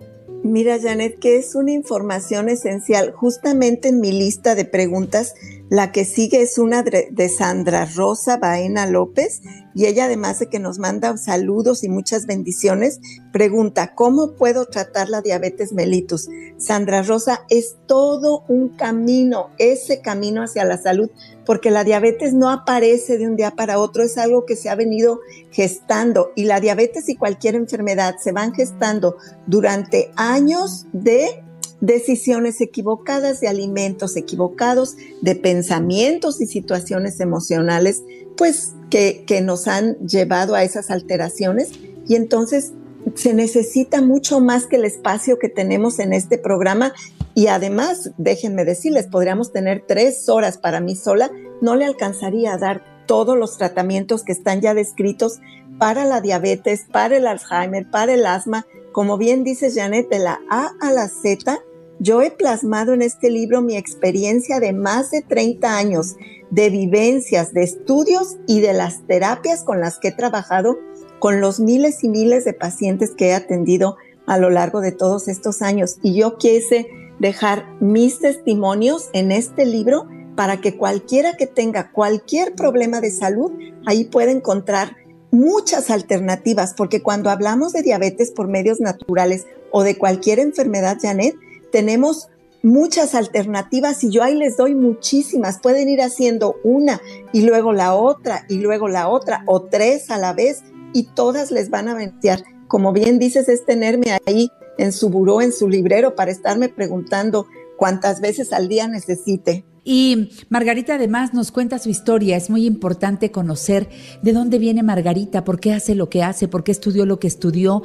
Mira, 0.44 0.79
Janet, 0.79 1.17
que 1.17 1.38
es 1.38 1.55
una 1.55 1.72
información 1.72 2.50
esencial. 2.50 3.12
Justamente 3.13 3.88
en 3.88 4.00
mi 4.00 4.12
lista 4.12 4.53
de 4.53 4.65
preguntas, 4.65 5.34
la 5.75 5.91
que 5.91 6.05
sigue 6.05 6.41
es 6.41 6.58
una 6.58 6.84
de 6.84 7.29
Sandra 7.29 7.84
Rosa 7.84 8.38
Baena 8.38 8.88
López 8.88 9.41
y 9.74 9.88
ella 9.88 10.05
además 10.05 10.39
de 10.39 10.48
que 10.48 10.58
nos 10.58 10.79
manda 10.79 11.17
saludos 11.17 11.84
y 11.84 11.89
muchas 11.89 12.27
bendiciones, 12.27 13.01
pregunta, 13.34 13.94
¿cómo 13.94 14.36
puedo 14.36 14.67
tratar 14.67 15.10
la 15.10 15.22
diabetes 15.22 15.74
mellitus? 15.74 16.29
Sandra 16.58 17.01
Rosa, 17.01 17.41
es 17.50 17.75
todo 17.88 18.46
un 18.48 18.70
camino, 18.70 19.50
ese 19.58 20.00
camino 20.00 20.44
hacia 20.44 20.63
la 20.63 20.77
salud, 20.77 21.10
porque 21.46 21.72
la 21.72 21.84
diabetes 21.84 22.34
no 22.34 22.50
aparece 22.50 23.17
de 23.17 23.27
un 23.27 23.36
día 23.36 23.51
para 23.51 23.77
otro, 23.77 24.01
es 24.01 24.17
algo 24.17 24.46
que 24.46 24.55
se 24.55 24.70
ha 24.70 24.75
venido 24.75 25.20
gestando 25.51 26.32
y 26.38 26.46
la 26.46 26.62
diabetes 26.62 27.10
y 27.10 27.17
cualquier 27.17 27.55
enfermedad 27.55 28.15
se 28.17 28.32
van 28.32 28.53
gestando 28.53 29.17
durante 29.46 30.10
años 30.15 30.86
de 30.94 31.44
decisiones 31.86 32.62
equivocadas, 32.62 33.39
de 33.39 33.48
alimentos 33.48 34.15
equivocados, 34.15 34.96
de 35.22 35.36
pensamientos 35.36 36.42
y 36.42 36.48
situaciones 36.48 37.20
emocionales, 37.20 38.04
pues 38.38 38.74
que, 38.89 39.24
que 39.25 39.42
nos 39.42 39.68
han 39.68 39.96
llevado 40.08 40.56
a 40.56 40.63
esas 40.63 40.92
alteraciones. 40.92 41.72
Y 42.08 42.15
entonces 42.15 42.74
se 43.13 43.34
necesita 43.34 44.01
mucho 44.01 44.39
más 44.39 44.65
que 44.68 44.77
el 44.77 44.86
espacio 44.86 45.38
que 45.38 45.50
tenemos 45.50 46.00
en 46.00 46.13
este 46.13 46.38
programa. 46.38 46.94
Y 47.36 47.48
además, 47.48 48.12
déjenme 48.18 48.65
decirles, 48.65 49.08
podríamos 49.08 49.51
tener 49.51 49.84
tres 49.88 50.27
horas 50.30 50.58
para 50.58 50.80
mí 50.80 50.96
sola, 50.96 51.32
no 51.62 51.75
le 51.75 51.86
alcanzaría 51.86 52.54
a 52.54 52.58
dar 52.58 52.84
todos 53.06 53.38
los 53.38 53.58
tratamientos 53.58 54.24
que 54.24 54.32
están 54.32 54.62
ya 54.62 54.74
descritos 54.74 55.39
para 55.77 56.06
la 56.06 56.22
diabetes, 56.22 56.86
para 56.92 57.18
el 57.18 57.27
Alzheimer, 57.27 57.89
para 57.89 58.13
el 58.13 58.25
asma. 58.25 58.65
Como 58.92 59.18
bien 59.18 59.44
dice 59.44 59.72
Janet, 59.72 60.10
de 60.10 60.20
la 60.20 60.39
A 60.50 60.72
a 60.80 60.92
la 60.92 61.08
Z, 61.10 61.60
yo 62.00 62.22
he 62.22 62.32
plasmado 62.32 62.94
en 62.94 63.02
este 63.02 63.30
libro 63.30 63.62
mi 63.62 63.78
experiencia 63.78 64.60
de 64.60 64.74
más 64.74 65.12
de 65.12 65.22
30 65.22 65.78
años 65.78 66.16
de 66.50 66.70
vivencias, 66.70 67.54
de 67.54 67.64
estudios 67.64 68.38
y 68.48 68.62
de 68.62 68.74
las 68.74 69.06
terapias 69.08 69.64
con 69.64 69.80
las 69.80 70.00
que 70.00 70.10
he 70.10 70.12
trabajado 70.12 70.78
con 71.20 71.42
los 71.42 71.60
miles 71.60 72.04
y 72.04 72.10
miles 72.10 72.46
de 72.46 72.54
pacientes 72.54 73.12
que 73.16 73.30
he 73.30 73.34
atendido 73.34 73.98
a 74.28 74.38
lo 74.38 74.50
largo 74.50 74.82
de 74.82 74.92
todos 74.92 75.28
estos 75.28 75.62
años. 75.62 75.98
Y 76.02 76.16
yo 76.16 76.38
quise 76.38 76.88
dejar 77.20 77.66
mis 77.80 78.20
testimonios 78.20 79.10
en 79.14 79.32
este 79.32 79.66
libro 79.66 80.08
para 80.36 80.60
que 80.60 80.78
cualquiera 80.78 81.34
que 81.38 81.48
tenga 81.48 81.92
cualquier 81.92 82.56
problema 82.56 83.00
de 83.00 83.12
salud, 83.12 83.54
ahí 83.86 84.04
pueda 84.04 84.32
encontrar 84.32 84.98
muchas 85.32 85.90
alternativas, 85.90 86.74
porque 86.75 87.02
cuando 87.02 87.30
hablamos 87.30 87.74
de 87.74 87.82
diabetes 87.82 88.32
por 88.32 88.48
medios 88.48 88.80
naturales 88.80 89.46
o 89.72 89.84
de 89.84 89.98
cualquier 89.98 90.40
enfermedad, 90.40 90.98
Janet, 91.02 91.36
tenemos 91.75 92.29
muchas 92.63 93.15
alternativas 93.15 94.01
y 94.05 94.10
yo 94.10 94.24
ahí 94.24 94.34
les 94.34 94.55
doy 94.55 94.74
muchísimas. 94.74 95.60
Pueden 95.60 95.89
ir 95.89 96.01
haciendo 96.01 96.55
una 96.63 97.01
y 97.34 97.41
luego 97.41 97.74
la 97.74 97.96
otra 97.96 98.46
y 98.48 98.60
luego 98.60 98.88
la 98.88 99.10
otra 99.10 99.44
o 99.46 99.63
tres 99.63 100.10
a 100.10 100.17
la 100.17 100.32
vez 100.32 100.63
y 100.94 101.03
todas 101.03 101.51
les 101.51 101.70
van 101.70 101.89
a 101.89 101.94
beneficiar. 101.94 102.46
Como 102.70 102.94
bien 102.94 103.20
dices, 103.20 103.50
es 103.50 103.65
tenerme 103.65 104.17
ahí 104.25 104.50
en 104.77 104.94
su 104.94 105.10
buró, 105.10 105.41
en 105.41 105.51
su 105.51 105.67
librero, 105.67 106.15
para 106.15 106.32
estarme 106.32 106.70
preguntando 106.70 107.46
cuántas 107.75 108.22
veces 108.22 108.53
al 108.53 108.70
día 108.70 108.88
necesite. 108.88 109.65
Y 109.88 110.32
Margarita 110.50 110.96
además 110.96 111.36
nos 111.36 111.51
cuenta 111.51 111.77
su 111.77 111.89
historia. 111.89 112.36
Es 112.36 112.50
muy 112.50 112.65
importante 112.65 113.32
conocer 113.32 113.88
de 114.24 114.34
dónde 114.34 114.58
viene 114.58 114.82
Margarita, 114.82 115.44
por 115.44 115.60
qué 115.60 115.74
hace 115.74 115.94
lo 115.94 116.10
que 116.10 116.24
hace, 116.24 116.48
por 116.48 116.63
qué 116.63 116.72
estudió 116.72 117.05
lo 117.05 117.20
que 117.20 117.27
estudió, 117.27 117.84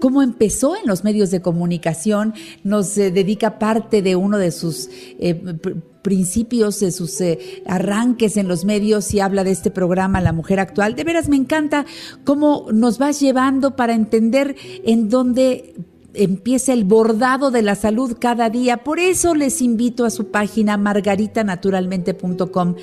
cómo 0.00 0.22
empezó 0.22 0.76
en 0.76 0.86
los 0.86 1.04
medios 1.04 1.30
de 1.30 1.42
comunicación. 1.42 2.34
Nos 2.64 2.96
eh, 2.98 3.10
dedica 3.10 3.58
parte 3.58 4.02
de 4.02 4.16
uno 4.16 4.38
de 4.38 4.50
sus 4.50 4.88
eh, 5.18 5.34
principios, 6.02 6.80
de 6.80 6.92
sus 6.92 7.20
eh, 7.20 7.62
arranques 7.66 8.36
en 8.36 8.48
los 8.48 8.64
medios 8.64 9.12
y 9.12 9.20
habla 9.20 9.44
de 9.44 9.50
este 9.50 9.70
programa 9.70 10.20
La 10.20 10.32
Mujer 10.32 10.60
Actual. 10.60 10.94
De 10.94 11.04
veras 11.04 11.28
me 11.28 11.36
encanta 11.36 11.86
cómo 12.24 12.66
nos 12.72 12.98
vas 12.98 13.20
llevando 13.20 13.76
para 13.76 13.94
entender 13.94 14.56
en 14.84 15.08
dónde 15.08 15.74
empieza 16.14 16.72
el 16.72 16.84
bordado 16.84 17.50
de 17.50 17.62
la 17.62 17.74
salud 17.74 18.16
cada 18.18 18.50
día. 18.50 18.78
Por 18.78 18.98
eso 18.98 19.34
les 19.34 19.62
invito 19.62 20.04
a 20.04 20.10
su 20.10 20.30
página 20.30 20.76
margaritanaturalmente.com. 20.76 22.74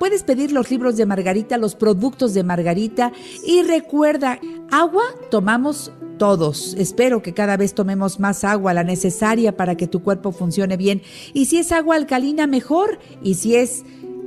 Puedes 0.00 0.22
pedir 0.22 0.50
los 0.50 0.70
libros 0.70 0.96
de 0.96 1.04
Margarita, 1.04 1.58
los 1.58 1.74
productos 1.74 2.32
de 2.32 2.42
Margarita 2.42 3.12
y 3.46 3.60
recuerda, 3.60 4.40
agua 4.70 5.02
tomamos 5.30 5.92
todos. 6.16 6.74
Espero 6.78 7.20
que 7.20 7.34
cada 7.34 7.58
vez 7.58 7.74
tomemos 7.74 8.18
más 8.18 8.42
agua, 8.42 8.72
la 8.72 8.82
necesaria 8.82 9.58
para 9.58 9.76
que 9.76 9.86
tu 9.86 10.02
cuerpo 10.02 10.32
funcione 10.32 10.78
bien. 10.78 11.02
Y 11.34 11.44
si 11.44 11.58
es 11.58 11.70
agua 11.70 11.96
alcalina, 11.96 12.46
mejor. 12.46 12.98
Y 13.22 13.34
si 13.34 13.56
es 13.56 13.84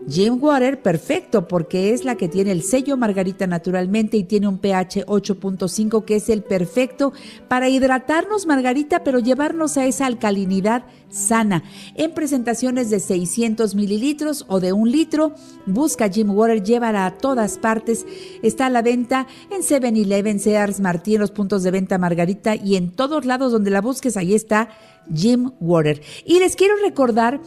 Jim 0.10 0.38
Water, 0.42 0.82
perfecto, 0.82 1.48
porque 1.48 1.94
es 1.94 2.04
la 2.04 2.16
que 2.16 2.28
tiene 2.28 2.52
el 2.52 2.62
sello 2.62 2.98
Margarita 2.98 3.48
naturalmente 3.48 4.18
y 4.18 4.24
tiene 4.24 4.50
un 4.50 4.58
pH 4.58 5.06
8.5 5.06 6.04
que 6.04 6.18
es 6.18 6.28
el 6.28 6.44
perfecto 6.44 7.14
para 7.48 7.70
hidratarnos 7.70 8.46
Margarita, 8.46 9.04
pero 9.04 9.20
llevarnos 9.20 9.78
a 9.78 9.86
esa 9.86 10.06
alcalinidad 10.06 10.84
sana. 11.10 11.64
En 11.96 12.14
presentaciones 12.14 12.90
de 12.90 13.00
600 13.00 13.76
mililitros 13.76 14.46
o 14.50 14.60
de 14.60 14.74
un 14.74 14.92
litro, 14.92 15.36
busca 15.66 16.10
Jim 16.10 16.32
Water, 16.32 16.62
llévala 16.62 17.06
a 17.06 17.18
todas 17.18 17.58
partes. 17.58 18.06
Está 18.42 18.66
a 18.66 18.70
la 18.70 18.82
venta 18.82 19.28
en 19.52 19.62
7-Eleven, 19.62 20.40
Sears, 20.40 20.82
Martín, 20.82 21.22
los 21.22 21.32
puntos 21.32 21.64
de 21.64 21.72
venta 21.72 21.98
Margarita 21.98 22.56
y 22.56 22.76
en 22.76 22.92
todos 22.92 23.26
lados 23.26 23.54
donde 23.54 23.72
la 23.72 23.80
busques, 23.80 24.18
ahí 24.18 24.34
está 24.34 24.70
Jim 25.14 25.52
Water. 25.60 26.02
Y 26.26 26.40
les 26.40 26.56
quiero 26.56 26.76
recordar 26.78 27.42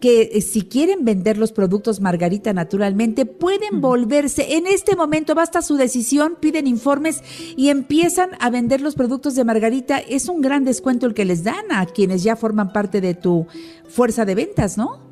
que 0.00 0.30
eh, 0.32 0.40
si 0.40 0.62
quieren 0.62 1.04
vender 1.04 1.38
los 1.38 1.52
productos 1.52 2.00
Margarita 2.00 2.52
naturalmente, 2.52 3.26
pueden 3.26 3.80
volverse. 3.80 4.56
En 4.56 4.66
este 4.66 4.96
momento 4.96 5.34
basta 5.34 5.62
su 5.62 5.76
decisión, 5.76 6.36
piden 6.40 6.66
informes 6.66 7.22
y 7.56 7.68
empiezan 7.68 8.30
a 8.40 8.50
vender 8.50 8.80
los 8.80 8.94
productos 8.94 9.34
de 9.34 9.44
Margarita. 9.44 9.98
Es 9.98 10.28
un 10.28 10.40
gran 10.40 10.64
descuento 10.64 11.06
el 11.06 11.14
que 11.14 11.24
les 11.24 11.44
dan 11.44 11.70
a 11.70 11.86
quienes 11.86 12.22
ya 12.22 12.36
forman 12.36 12.72
parte 12.72 13.00
de 13.00 13.14
tu 13.14 13.46
fuerza 13.88 14.24
de 14.24 14.34
ventas, 14.34 14.76
¿no? 14.76 15.10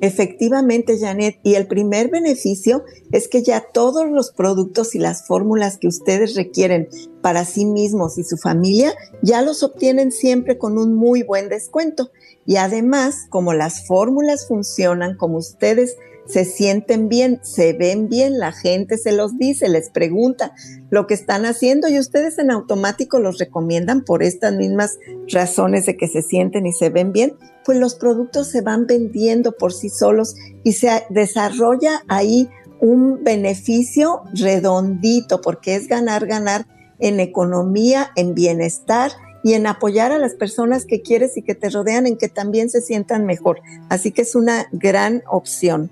Efectivamente, 0.00 0.98
Janet, 0.98 1.38
y 1.42 1.54
el 1.54 1.66
primer 1.66 2.10
beneficio 2.10 2.84
es 3.12 3.28
que 3.28 3.42
ya 3.42 3.64
todos 3.72 4.10
los 4.10 4.30
productos 4.30 4.94
y 4.94 4.98
las 4.98 5.26
fórmulas 5.26 5.78
que 5.78 5.88
ustedes 5.88 6.34
requieren 6.34 6.88
para 7.22 7.46
sí 7.46 7.64
mismos 7.64 8.18
y 8.18 8.24
su 8.24 8.36
familia 8.36 8.94
ya 9.22 9.40
los 9.40 9.62
obtienen 9.62 10.12
siempre 10.12 10.58
con 10.58 10.76
un 10.76 10.94
muy 10.94 11.22
buen 11.22 11.48
descuento. 11.48 12.10
Y 12.46 12.56
además, 12.56 13.26
como 13.28 13.52
las 13.52 13.86
fórmulas 13.86 14.46
funcionan, 14.46 15.16
como 15.16 15.38
ustedes 15.38 15.96
se 16.26 16.44
sienten 16.44 17.08
bien, 17.08 17.40
se 17.42 17.72
ven 17.72 18.08
bien, 18.08 18.38
la 18.38 18.52
gente 18.52 18.98
se 18.98 19.12
los 19.12 19.38
dice, 19.38 19.68
les 19.68 19.90
pregunta 19.90 20.52
lo 20.90 21.06
que 21.06 21.14
están 21.14 21.46
haciendo 21.46 21.88
y 21.88 21.98
ustedes 21.98 22.38
en 22.38 22.50
automático 22.50 23.18
los 23.18 23.38
recomiendan 23.38 24.04
por 24.04 24.22
estas 24.22 24.54
mismas 24.54 24.98
razones 25.28 25.86
de 25.86 25.96
que 25.96 26.08
se 26.08 26.22
sienten 26.22 26.66
y 26.66 26.72
se 26.72 26.90
ven 26.90 27.12
bien, 27.12 27.34
pues 27.64 27.78
los 27.78 27.94
productos 27.94 28.48
se 28.48 28.60
van 28.60 28.86
vendiendo 28.86 29.52
por 29.52 29.72
sí 29.72 29.88
solos 29.88 30.34
y 30.64 30.72
se 30.72 31.04
desarrolla 31.10 32.02
ahí 32.08 32.48
un 32.80 33.22
beneficio 33.24 34.22
redondito 34.34 35.40
porque 35.40 35.76
es 35.76 35.88
ganar, 35.88 36.26
ganar 36.26 36.66
en 36.98 37.20
economía, 37.20 38.10
en 38.16 38.34
bienestar 38.34 39.12
y 39.46 39.54
en 39.54 39.68
apoyar 39.68 40.10
a 40.10 40.18
las 40.18 40.34
personas 40.34 40.86
que 40.86 41.02
quieres 41.02 41.36
y 41.36 41.42
que 41.42 41.54
te 41.54 41.70
rodean 41.70 42.08
en 42.08 42.18
que 42.18 42.28
también 42.28 42.68
se 42.68 42.80
sientan 42.80 43.26
mejor. 43.26 43.60
Así 43.88 44.10
que 44.10 44.22
es 44.22 44.34
una 44.34 44.66
gran 44.72 45.22
opción. 45.30 45.88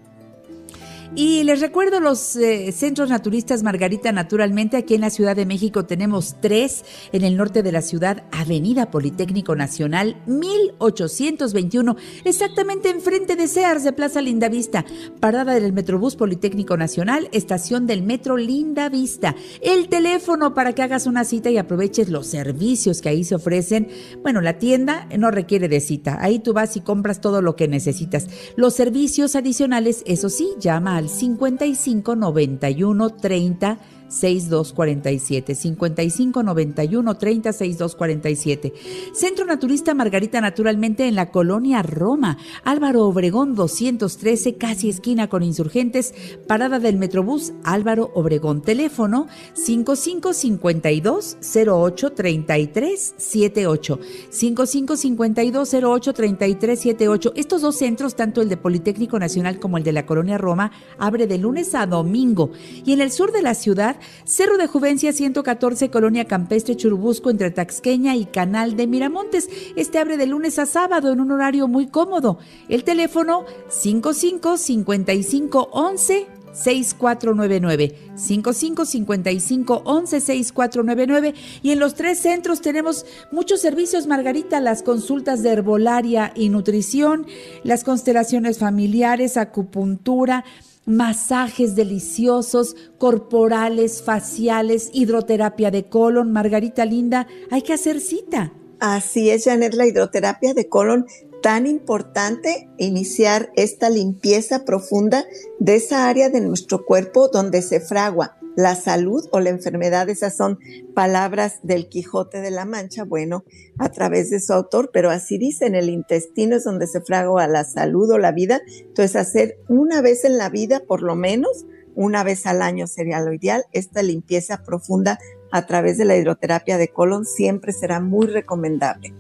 Y 1.17 1.45
les 1.45 1.61
recuerdo 1.61 2.01
los 2.01 2.35
eh, 2.35 2.73
centros 2.73 3.09
naturistas 3.09 3.63
Margarita 3.63 4.11
Naturalmente. 4.11 4.77
Aquí 4.77 4.97
en 4.97 5.01
la 5.01 5.11
Ciudad 5.11 5.37
de 5.37 5.47
México 5.47 5.85
tenemos 5.85 6.35
tres. 6.41 6.85
En 7.13 7.23
el 7.23 7.37
norte 7.37 7.63
de 7.63 7.71
la 7.71 7.83
ciudad, 7.83 8.25
Avenida 8.33 8.91
Politécnico 8.91 9.55
Nacional, 9.55 10.21
1821. 10.27 11.95
Exactamente 12.25 12.91
enfrente 12.91 13.37
de 13.37 13.47
Sears 13.47 13.85
de 13.85 13.93
Plaza 13.93 14.21
Lindavista. 14.23 14.85
Parada 15.21 15.55
del 15.55 15.73
Metrobús 15.73 16.17
Politécnico 16.17 16.77
Nacional, 16.77 17.29
estación 17.31 17.87
del 17.87 18.03
Metro 18.03 18.37
Lindavista. 18.37 19.37
El 19.61 19.89
teléfono 19.89 20.53
para 20.53 20.73
que 20.73 20.83
hagas 20.83 21.07
una 21.07 21.23
cita 21.23 21.49
y 21.49 21.59
aproveches 21.59 22.09
los 22.09 22.27
servicios 22.27 23.01
que 23.01 23.11
ahí 23.11 23.23
se 23.23 23.37
ofrecen. 23.37 23.87
Bueno, 24.25 24.41
la 24.41 24.59
tienda 24.59 25.07
no 25.17 25.31
requiere 25.31 25.69
de 25.69 25.79
cita. 25.79 26.19
Ahí 26.21 26.41
tú 26.41 26.53
vas 26.55 26.77
y 26.77 26.81
compras 26.81 27.21
todo 27.21 27.41
lo 27.41 27.55
que 27.55 27.69
necesitas. 27.69 28.27
Los 28.57 28.75
servicios 28.75 29.37
adicionales, 29.37 30.03
eso 30.07 30.29
sí, 30.29 30.49
llama 30.59 30.97
al 30.97 31.04
55 31.09 32.03
91 32.17 33.11
30 33.21 33.79
6247 34.15 35.55
55 35.55 36.43
91 36.43 37.15
30 37.17 37.53
6247 37.53 38.73
Centro 39.13 39.45
Naturista 39.45 39.95
Margarita 39.95 40.41
Naturalmente 40.41 41.09
en 41.09 41.15
la 41.15 41.31
colonia 41.31 41.83
Roma. 41.83 42.39
Álvaro 42.65 43.07
Obregón 43.07 43.55
213 43.55 44.57
casi 44.57 44.91
esquina 44.91 45.29
con 45.29 45.43
insurgentes. 45.43 46.15
Parada 46.47 46.79
del 46.79 46.97
Metrobús 46.97 47.53
Álvaro 47.65 48.11
Obregón. 48.15 48.63
Teléfono 48.63 49.27
55 49.55 50.33
52 50.33 51.39
08 51.67 52.13
33 52.13 53.15
78 53.17 54.01
55 54.31 54.97
52 54.97 55.75
08 55.75 56.13
33 56.13 56.81
78 56.81 57.33
estos 57.37 57.63
dos 57.63 57.77
centros 57.77 58.17
tanto 58.17 58.43
el 58.43 58.49
de 58.49 58.57
Politécnico 58.57 59.19
Nacional 59.19 59.59
como 59.59 59.79
el 59.79 59.85
de 59.85 59.93
la 59.93 60.07
colonia 60.07 60.39
Roma 60.39 60.73
abre 60.99 61.27
de 61.27 61.39
lunes 61.39 61.75
a 61.75 61.87
domingo. 61.87 62.51
Y 62.85 62.93
en 62.93 63.01
el 63.01 63.11
sur 63.11 63.33
de 63.33 63.43
la 63.43 63.55
ciudad 63.55 63.97
Cerro 64.25 64.57
de 64.57 64.67
Juvencia 64.67 65.13
114, 65.13 65.91
Colonia 65.91 66.25
Campestre 66.27 66.77
Churubusco, 66.77 67.31
entre 67.31 67.51
Taxqueña 67.51 68.17
y 68.17 68.27
Canal 68.27 68.77
de 68.77 68.87
Miramontes. 68.87 69.49
Este 69.77 69.99
abre 69.99 70.17
de 70.17 70.27
lunes 70.27 70.59
a 70.59 70.67
sábado 70.67 71.13
en 71.13 71.21
un 71.21 71.33
horario 71.33 71.69
muy 71.69 71.87
cómodo. 71.87 72.39
El 72.69 72.85
teléfono 72.85 73.45
55 73.69 74.57
55 74.57 75.69
11 75.73 76.27
6499 76.55 77.95
5555 78.15 79.83
11 79.85 80.21
6499 80.21 81.35
y 81.63 81.71
en 81.73 81.81
los 81.81 81.95
tres 81.95 82.19
centros 82.21 82.61
tenemos 82.61 83.05
muchos 83.33 83.61
servicios 83.61 84.07
Margarita 84.07 84.61
las 84.61 84.83
consultas 84.83 85.43
de 85.43 85.51
herbolaria 85.51 86.33
y 86.35 86.49
nutrición 86.49 87.27
las 87.65 87.83
constelaciones 87.85 88.59
familiares 88.59 89.37
acupuntura 89.37 90.45
masajes 90.87 91.75
deliciosos, 91.75 92.77
corporales, 92.99 94.03
faciales, 94.03 94.91
hidroterapia 94.93 95.71
de 95.71 95.85
colon. 95.89 96.33
Margarita 96.33 96.85
Linda, 96.85 97.27
hay 97.51 97.63
que 97.63 97.73
hacer 97.73 98.01
cita. 98.01 98.53
Así 98.81 99.31
es, 99.31 99.45
Janet, 99.45 99.75
la 99.75 99.87
hidroterapia 99.87 100.53
de 100.53 100.69
colon 100.69 101.07
tan 101.45 101.67
importante 101.67 102.71
iniciar 102.79 103.53
esta 103.55 103.91
limpieza 103.91 104.65
profunda 104.65 105.27
de 105.59 105.75
esa 105.75 106.09
área 106.09 106.31
de 106.31 106.41
nuestro 106.41 106.87
cuerpo 106.87 107.29
donde 107.29 107.61
se 107.61 107.81
fragua 107.81 108.39
la 108.57 108.75
salud 108.75 109.29
o 109.31 109.41
la 109.41 109.51
enfermedad. 109.51 110.09
Esas 110.09 110.35
son 110.39 110.59
palabras 110.95 111.59
del 111.63 111.91
Quijote 111.91 112.41
de 112.41 112.51
la 112.51 112.65
Mancha, 112.65 113.05
bueno, 113.05 113.45
a 113.79 113.91
través 113.91 114.31
de 114.31 114.41
su 114.41 114.55
autor, 114.55 114.89
pero 114.91 115.11
así 115.11 115.37
dice, 115.37 115.67
en 115.67 115.75
el 115.75 115.91
intestino 115.91 116.57
es 116.57 116.65
donde 116.65 116.87
se 116.87 117.03
fragua 117.03 117.47
la 117.47 117.65
salud 117.65 118.11
o 118.11 118.17
la 118.17 118.33
vida. 118.33 118.63
Entonces, 118.81 119.15
hacer 119.15 119.59
una 119.69 120.01
vez 120.01 120.25
en 120.25 120.39
la 120.39 120.49
vida, 120.49 120.81
por 120.89 121.03
lo 121.03 121.15
menos, 121.15 121.67
una 121.95 122.25
vez 122.25 122.47
al 122.47 122.63
año 122.63 122.87
sería 122.87 123.21
lo 123.21 123.35
ideal. 123.35 123.67
Esta 123.73 124.03
limpieza 124.03 124.63
profunda 124.63 125.19
a 125.53 125.67
través 125.67 125.99
de 125.99 126.07
la 126.07 126.17
hidroterapia 126.17 126.79
de 126.79 126.89
colon 126.89 127.27
siempre 127.27 127.75
será 127.75 128.01
muy 128.01 128.29
recomendable. 128.29 129.13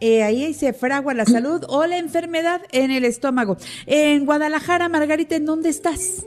Eh, 0.00 0.22
ahí 0.22 0.54
se 0.54 0.72
fragua 0.72 1.14
la 1.14 1.24
salud 1.24 1.64
o 1.68 1.86
la 1.86 1.98
enfermedad 1.98 2.62
en 2.72 2.90
el 2.90 3.04
estómago. 3.04 3.56
En 3.86 4.24
Guadalajara, 4.26 4.88
Margarita, 4.88 5.36
¿en 5.36 5.46
dónde 5.46 5.68
estás? 5.68 6.26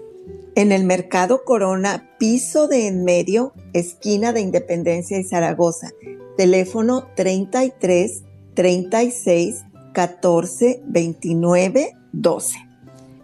En 0.56 0.72
el 0.72 0.84
Mercado 0.84 1.44
Corona, 1.46 2.10
piso 2.20 2.68
de 2.68 2.88
en 2.88 3.06
medio, 3.06 3.54
esquina 3.74 4.34
de 4.34 4.42
Independencia 4.42 5.18
y 5.18 5.24
Zaragoza. 5.24 5.92
Teléfono 6.36 7.08
33 7.16 8.24
36 8.54 9.64
14 9.94 10.82
29 10.86 11.94
12. 12.12 12.72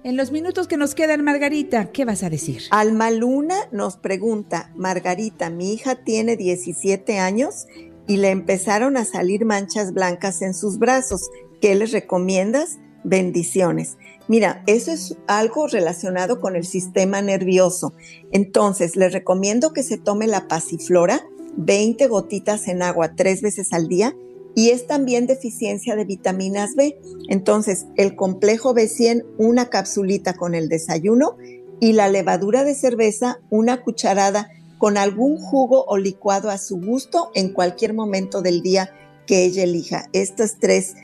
En 0.03 0.15
los 0.15 0.31
minutos 0.31 0.69
que 0.69 0.77
nos 0.77 0.95
quedan, 0.95 1.21
Margarita, 1.25 1.91
¿qué 1.91 2.05
vas 2.05 2.23
a 2.23 2.29
decir? 2.29 2.61
Alma 2.71 3.11
Luna 3.11 3.55
nos 3.73 3.97
pregunta, 3.97 4.71
Margarita, 4.73 5.49
mi 5.49 5.73
hija 5.73 5.95
tiene 5.95 6.37
17 6.37 7.19
años 7.19 7.67
y 8.07 8.17
le 8.17 8.29
empezaron 8.29 8.97
a 8.97 9.05
salir 9.05 9.45
manchas 9.45 9.93
blancas 9.93 10.41
en 10.41 10.53
sus 10.53 10.79
brazos. 10.79 11.29
¿Qué 11.61 11.75
les 11.75 11.91
recomiendas? 11.91 12.77
Bendiciones. 13.03 13.97
Mira, 14.27 14.63
eso 14.67 14.91
es 14.91 15.15
algo 15.27 15.67
relacionado 15.67 16.39
con 16.39 16.55
el 16.55 16.65
sistema 16.65 17.21
nervioso. 17.21 17.93
Entonces, 18.31 18.95
les 18.95 19.13
recomiendo 19.13 19.71
que 19.71 19.83
se 19.83 19.97
tome 19.97 20.27
la 20.27 20.47
pasiflora, 20.47 21.25
20 21.57 22.07
gotitas 22.07 22.67
en 22.67 22.81
agua 22.81 23.15
tres 23.15 23.41
veces 23.41 23.71
al 23.73 23.87
día, 23.87 24.15
y 24.55 24.71
es 24.71 24.87
también 24.87 25.27
deficiencia 25.27 25.95
de 25.95 26.05
vitaminas 26.05 26.75
B. 26.75 26.99
Entonces, 27.29 27.85
el 27.95 28.15
complejo 28.15 28.73
B100, 28.73 29.25
una 29.37 29.69
capsulita 29.69 30.33
con 30.33 30.55
el 30.55 30.67
desayuno, 30.67 31.37
y 31.79 31.93
la 31.93 32.09
levadura 32.09 32.63
de 32.63 32.75
cerveza, 32.75 33.39
una 33.49 33.83
cucharada 33.83 34.49
con 34.77 34.97
algún 34.97 35.37
jugo 35.37 35.85
o 35.87 35.97
licuado 35.97 36.49
a 36.49 36.57
su 36.57 36.79
gusto 36.79 37.31
en 37.33 37.53
cualquier 37.53 37.93
momento 37.93 38.41
del 38.41 38.61
día 38.61 38.91
que 39.25 39.43
ella 39.45 39.63
elija. 39.63 40.09
Estas 40.13 40.57
tres 40.59 40.95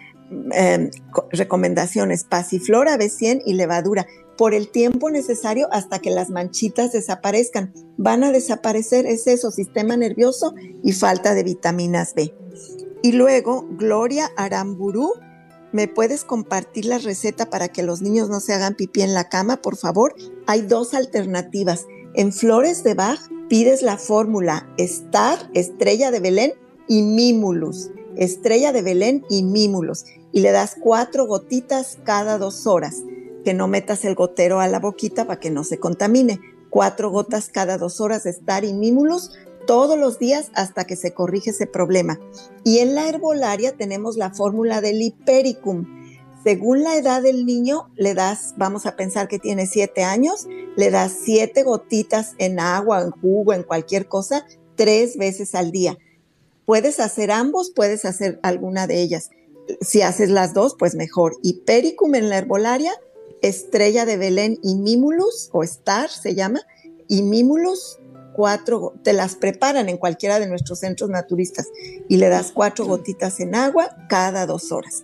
em, 0.52 0.90
recomendaciones, 1.32 2.24
pasiflora, 2.24 2.98
B100 2.98 3.42
y 3.46 3.54
levadura, 3.54 4.08
por 4.38 4.54
el 4.54 4.70
tiempo 4.70 5.10
necesario 5.10 5.68
hasta 5.72 6.00
que 6.00 6.10
las 6.10 6.30
manchitas 6.30 6.92
desaparezcan. 6.92 7.74
Van 7.98 8.24
a 8.24 8.32
desaparecer, 8.32 9.06
es 9.06 9.28
eso, 9.28 9.52
sistema 9.52 9.96
nervioso 9.96 10.56
y 10.84 10.94
falta 10.94 11.34
de 11.34 11.44
vitaminas 11.44 12.14
B. 12.16 12.34
Y 13.04 13.12
luego, 13.12 13.68
Gloria 13.72 14.32
Aramburu, 14.38 15.14
¿me 15.72 15.88
puedes 15.88 16.24
compartir 16.24 16.86
la 16.86 16.98
receta 16.98 17.50
para 17.50 17.68
que 17.68 17.84
los 17.84 18.02
niños 18.02 18.30
no 18.30 18.40
se 18.40 18.54
hagan 18.54 18.76
pipí 18.76 19.02
en 19.02 19.14
la 19.14 19.30
cama, 19.30 19.58
por 19.58 19.76
favor? 19.76 20.16
Hay 20.48 20.62
dos 20.62 20.94
alternativas. 20.94 21.86
En 22.16 22.32
Flores 22.32 22.84
de 22.84 22.94
Bach 22.94 23.20
pides 23.50 23.82
la 23.82 23.98
fórmula 23.98 24.70
Star, 24.78 25.50
Estrella 25.56 26.12
de 26.12 26.20
Belén 26.20 26.54
y 26.88 27.02
Mimulus. 27.02 27.90
Estrella 28.16 28.72
de 28.72 28.84
Belén 28.84 29.26
y 29.32 29.42
Mimulus. 29.42 30.06
Y 30.32 30.42
le 30.42 30.52
das 30.52 30.76
cuatro 30.80 31.26
gotitas 31.26 31.98
cada 32.04 32.38
dos 32.38 32.68
horas. 32.68 32.98
Que 33.44 33.56
no 33.56 33.68
metas 33.68 34.06
el 34.06 34.14
gotero 34.14 34.60
a 34.60 34.68
la 34.68 34.80
boquita 34.80 35.26
para 35.26 35.40
que 35.40 35.50
no 35.50 35.64
se 35.64 35.80
contamine. 35.80 36.40
Cuatro 36.70 37.10
gotas 37.10 37.50
cada 37.50 37.80
dos 37.80 38.00
horas 38.00 38.26
de 38.26 38.30
Star 38.30 38.64
y 38.64 38.74
Mimulus 38.74 39.32
todos 39.66 39.98
los 39.98 40.20
días 40.20 40.52
hasta 40.54 40.86
que 40.86 40.96
se 40.96 41.16
corrige 41.16 41.50
ese 41.50 41.66
problema. 41.66 42.20
Y 42.64 42.78
en 42.78 42.94
la 42.94 43.10
herbolaria 43.10 43.76
tenemos 43.76 44.18
la 44.18 44.32
fórmula 44.32 44.82
del 44.82 45.02
Hipericum 45.02 46.03
según 46.44 46.84
la 46.84 46.98
edad 46.98 47.22
del 47.22 47.46
niño, 47.46 47.90
le 47.96 48.14
das, 48.14 48.54
vamos 48.58 48.86
a 48.86 48.98
pensar 48.98 49.30
que 49.30 49.40
tiene 49.40 49.66
siete 49.66 50.04
años, 50.04 50.46
le 50.76 50.92
das 50.92 51.14
siete 51.24 51.64
gotitas 51.64 52.34
en 52.38 52.60
agua, 52.60 53.02
en 53.02 53.12
jugo, 53.12 53.54
en 53.54 53.64
cualquier 53.64 54.08
cosa, 54.08 54.46
tres 54.76 55.18
veces 55.18 55.56
al 55.56 55.72
día. 55.72 55.98
Puedes 56.66 57.00
hacer 57.00 57.32
ambos, 57.32 57.72
puedes 57.72 58.04
hacer 58.04 58.40
alguna 58.44 58.88
de 58.88 59.02
ellas. 59.02 59.30
Si 59.80 60.02
haces 60.02 60.30
las 60.30 60.54
dos, 60.54 60.76
pues 60.78 60.96
mejor. 60.96 61.38
Hipericum 61.44 62.16
en 62.16 62.30
la 62.30 62.40
herbolaria, 62.40 62.92
estrella 63.42 64.06
de 64.06 64.18
Belén 64.18 64.60
y 64.62 64.76
Mimulus, 64.76 65.50
o 65.54 65.64
Star 65.64 66.10
se 66.10 66.36
llama, 66.36 66.62
y 67.08 67.22
Mimulus, 67.22 68.00
cuatro, 68.36 68.94
te 69.04 69.14
las 69.14 69.36
preparan 69.36 69.88
en 69.88 69.98
cualquiera 69.98 70.40
de 70.40 70.48
nuestros 70.48 70.80
centros 70.80 71.10
naturistas 71.10 71.68
y 72.10 72.18
le 72.18 72.28
das 72.28 72.52
cuatro 72.52 72.86
gotitas 72.86 73.40
en 73.40 73.56
agua 73.56 73.96
cada 74.10 74.46
dos 74.46 74.72
horas 74.72 75.04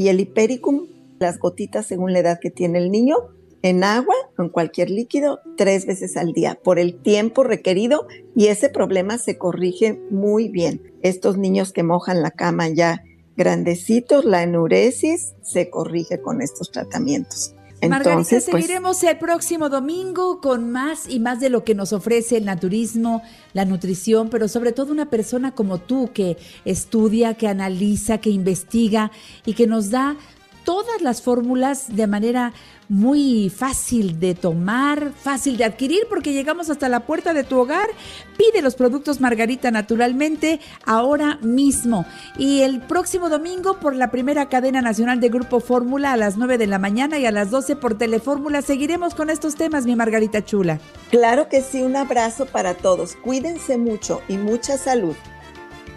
y 0.00 0.08
el 0.08 0.18
hipericum, 0.18 0.86
las 1.18 1.38
gotitas 1.38 1.84
según 1.84 2.14
la 2.14 2.20
edad 2.20 2.38
que 2.40 2.50
tiene 2.50 2.78
el 2.78 2.90
niño, 2.90 3.16
en 3.60 3.84
agua 3.84 4.14
o 4.38 4.42
en 4.42 4.48
cualquier 4.48 4.88
líquido 4.88 5.40
tres 5.58 5.84
veces 5.84 6.16
al 6.16 6.32
día 6.32 6.58
por 6.64 6.78
el 6.78 7.02
tiempo 7.02 7.44
requerido 7.44 8.06
y 8.34 8.46
ese 8.46 8.70
problema 8.70 9.18
se 9.18 9.36
corrige 9.36 10.00
muy 10.10 10.48
bien. 10.48 10.94
Estos 11.02 11.36
niños 11.36 11.74
que 11.74 11.82
mojan 11.82 12.22
la 12.22 12.30
cama 12.30 12.70
ya 12.70 13.04
grandecitos, 13.36 14.24
la 14.24 14.42
enuresis 14.42 15.34
se 15.42 15.68
corrige 15.68 16.18
con 16.22 16.40
estos 16.40 16.70
tratamientos. 16.70 17.54
Entonces, 17.82 17.90
Margarita, 17.90 18.28
pues, 18.28 18.44
seguiremos 18.44 19.02
el 19.04 19.18
próximo 19.18 19.68
domingo 19.70 20.40
con 20.40 20.70
más 20.70 21.08
y 21.08 21.18
más 21.18 21.40
de 21.40 21.48
lo 21.48 21.64
que 21.64 21.74
nos 21.74 21.92
ofrece 21.92 22.36
el 22.36 22.44
naturismo, 22.44 23.22
la 23.54 23.64
nutrición, 23.64 24.28
pero 24.28 24.48
sobre 24.48 24.72
todo 24.72 24.92
una 24.92 25.08
persona 25.08 25.52
como 25.52 25.78
tú 25.78 26.10
que 26.12 26.36
estudia, 26.64 27.34
que 27.34 27.48
analiza, 27.48 28.18
que 28.18 28.30
investiga 28.30 29.10
y 29.46 29.54
que 29.54 29.66
nos 29.66 29.90
da 29.90 30.16
todas 30.70 31.02
las 31.02 31.20
fórmulas 31.20 31.96
de 31.96 32.06
manera 32.06 32.52
muy 32.88 33.50
fácil 33.50 34.20
de 34.20 34.36
tomar, 34.36 35.10
fácil 35.20 35.56
de 35.56 35.64
adquirir, 35.64 36.06
porque 36.08 36.32
llegamos 36.32 36.70
hasta 36.70 36.88
la 36.88 37.00
puerta 37.06 37.34
de 37.34 37.42
tu 37.42 37.58
hogar. 37.58 37.88
Pide 38.36 38.62
los 38.62 38.76
productos 38.76 39.20
Margarita 39.20 39.72
naturalmente 39.72 40.60
ahora 40.86 41.40
mismo. 41.42 42.06
Y 42.38 42.60
el 42.60 42.82
próximo 42.82 43.28
domingo 43.28 43.80
por 43.80 43.96
la 43.96 44.12
primera 44.12 44.48
cadena 44.48 44.80
nacional 44.80 45.18
de 45.18 45.28
Grupo 45.28 45.58
Fórmula 45.58 46.12
a 46.12 46.16
las 46.16 46.36
9 46.36 46.56
de 46.56 46.68
la 46.68 46.78
mañana 46.78 47.18
y 47.18 47.26
a 47.26 47.32
las 47.32 47.50
12 47.50 47.74
por 47.74 47.98
Telefórmula. 47.98 48.62
Seguiremos 48.62 49.16
con 49.16 49.28
estos 49.28 49.56
temas, 49.56 49.86
mi 49.86 49.96
Margarita 49.96 50.44
Chula. 50.44 50.78
Claro 51.10 51.48
que 51.48 51.62
sí, 51.62 51.82
un 51.82 51.96
abrazo 51.96 52.46
para 52.46 52.74
todos. 52.74 53.16
Cuídense 53.16 53.76
mucho 53.76 54.20
y 54.28 54.36
mucha 54.36 54.78
salud. 54.78 55.16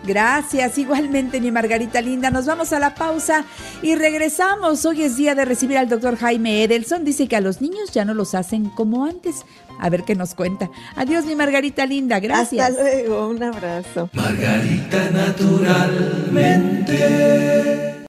Gracias, 0.05 0.77
igualmente 0.77 1.39
mi 1.39 1.51
Margarita 1.51 2.01
Linda. 2.01 2.29
Nos 2.29 2.45
vamos 2.45 2.73
a 2.73 2.79
la 2.79 2.93
pausa 2.93 3.45
y 3.81 3.95
regresamos. 3.95 4.85
Hoy 4.85 5.03
es 5.03 5.15
día 5.15 5.33
de 5.33 5.45
recibir 5.45 5.77
al 5.77 5.87
doctor 5.87 6.17
Jaime 6.17 6.63
Edelson. 6.63 7.05
Dice 7.05 7.27
que 7.27 7.37
a 7.37 7.41
los 7.41 7.61
niños 7.61 7.91
ya 7.93 8.03
no 8.03 8.13
los 8.13 8.35
hacen 8.35 8.65
como 8.65 9.05
antes. 9.05 9.45
A 9.79 9.89
ver 9.89 10.03
qué 10.03 10.15
nos 10.15 10.35
cuenta. 10.35 10.69
Adiós 10.95 11.25
mi 11.25 11.35
Margarita 11.35 11.85
Linda, 11.85 12.19
gracias. 12.19 12.69
Hasta 12.69 12.81
luego, 12.81 13.29
un 13.29 13.43
abrazo. 13.43 14.09
Margarita 14.13 15.09
naturalmente. 15.11 17.93